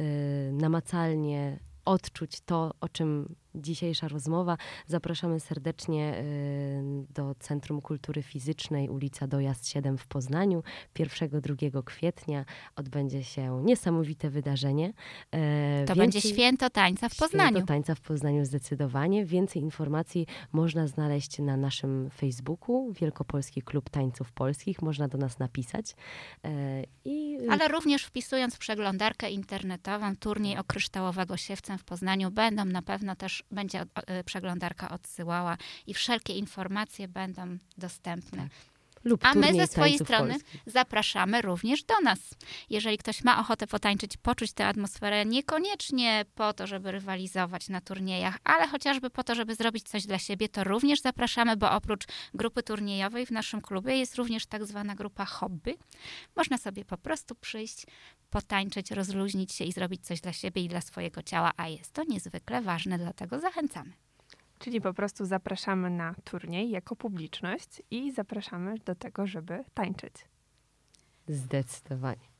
y, 0.00 0.52
namacalnie 0.52 1.60
odczuć 1.84 2.40
to, 2.40 2.74
o 2.80 2.88
czym 2.88 3.34
dzisiejsza 3.54 4.08
rozmowa. 4.08 4.56
Zapraszamy 4.86 5.40
serdecznie 5.40 6.18
y, 6.18 7.12
do 7.14 7.34
Centrum 7.34 7.80
Kultury 7.80 8.22
Fizycznej, 8.22 8.88
ulica 8.88 9.26
Dojazd 9.26 9.68
7 9.68 9.98
w 9.98 10.06
Poznaniu. 10.06 10.62
1-2 10.94 11.84
kwietnia 11.84 12.44
odbędzie 12.76 13.24
się 13.24 13.62
niesamowite 13.64 14.30
wydarzenie. 14.30 14.92
E, 15.30 15.84
to 15.86 15.94
Więcej... 15.94 15.96
będzie 15.96 16.20
święto 16.20 16.70
tańca 16.70 17.08
w 17.08 17.16
Poznaniu. 17.16 17.50
Święto 17.50 17.66
tańca 17.66 17.94
w 17.94 18.00
Poznaniu 18.00 18.44
zdecydowanie. 18.44 19.24
Więcej 19.24 19.62
informacji 19.62 20.26
można 20.52 20.86
znaleźć 20.86 21.38
na 21.38 21.56
naszym 21.56 22.10
Facebooku 22.10 22.92
Wielkopolski 22.92 23.62
Klub 23.62 23.90
Tańców 23.90 24.32
Polskich. 24.32 24.82
Można 24.82 25.08
do 25.08 25.18
nas 25.18 25.38
napisać. 25.38 25.94
E, 26.44 26.84
I... 27.04 27.38
Ale 27.50 27.68
również 27.68 28.04
wpisując 28.04 28.54
w 28.54 28.58
przeglądarkę 28.58 29.30
internetową 29.30 30.16
turniej 30.16 30.58
o 30.58 30.64
kryształowego 30.64 31.36
siewcem 31.36 31.78
w 31.78 31.84
Poznaniu 31.84 32.30
będą 32.30 32.64
na 32.64 32.82
pewno 32.82 33.16
też 33.16 33.43
będzie 33.50 33.86
e, 33.94 34.24
przeglądarka 34.24 34.90
odsyłała 34.90 35.56
i 35.86 35.94
wszelkie 35.94 36.32
informacje 36.32 37.08
będą 37.08 37.58
dostępne. 37.78 38.48
Lub 39.04 39.24
A 39.24 39.34
my 39.34 39.54
ze 39.54 39.66
swojej 39.66 39.98
strony 39.98 40.32
polskich. 40.32 40.62
zapraszamy 40.66 41.42
również 41.42 41.84
do 41.84 42.00
nas. 42.00 42.18
Jeżeli 42.70 42.98
ktoś 42.98 43.24
ma 43.24 43.40
ochotę 43.40 43.66
potańczyć, 43.66 44.16
poczuć 44.16 44.52
tę 44.52 44.66
atmosferę, 44.66 45.24
niekoniecznie 45.24 46.24
po 46.34 46.52
to, 46.52 46.66
żeby 46.66 46.92
rywalizować 46.92 47.68
na 47.68 47.80
turniejach, 47.80 48.38
ale 48.44 48.68
chociażby 48.68 49.10
po 49.10 49.24
to, 49.24 49.34
żeby 49.34 49.54
zrobić 49.54 49.88
coś 49.88 50.06
dla 50.06 50.18
siebie, 50.18 50.48
to 50.48 50.64
również 50.64 51.00
zapraszamy, 51.00 51.56
bo 51.56 51.70
oprócz 51.70 52.04
grupy 52.34 52.62
turniejowej 52.62 53.26
w 53.26 53.30
naszym 53.30 53.60
klubie 53.60 53.96
jest 53.96 54.14
również 54.16 54.46
tak 54.46 54.66
zwana 54.66 54.94
grupa 54.94 55.24
hobby. 55.24 55.76
Można 56.36 56.58
sobie 56.58 56.84
po 56.84 56.98
prostu 56.98 57.34
przyjść, 57.34 57.86
potańczyć, 58.30 58.90
rozluźnić 58.90 59.52
się 59.52 59.64
i 59.64 59.72
zrobić 59.72 60.06
coś 60.06 60.20
dla 60.20 60.32
siebie 60.32 60.62
i 60.62 60.68
dla 60.68 60.80
swojego 60.80 61.22
ciała, 61.22 61.52
a 61.56 61.68
jest 61.68 61.92
to 61.92 62.04
niezwykle 62.04 62.62
ważne, 62.62 62.98
dlatego 62.98 63.40
zachęcamy. 63.40 64.03
Czyli 64.64 64.80
po 64.80 64.94
prostu 64.94 65.24
zapraszamy 65.24 65.90
na 65.90 66.14
turniej 66.24 66.70
jako 66.70 66.96
publiczność 66.96 67.82
i 67.90 68.12
zapraszamy 68.12 68.74
do 68.84 68.94
tego, 68.94 69.26
żeby 69.26 69.64
tańczyć. 69.74 70.14
Zdecydowanie. 71.28 72.33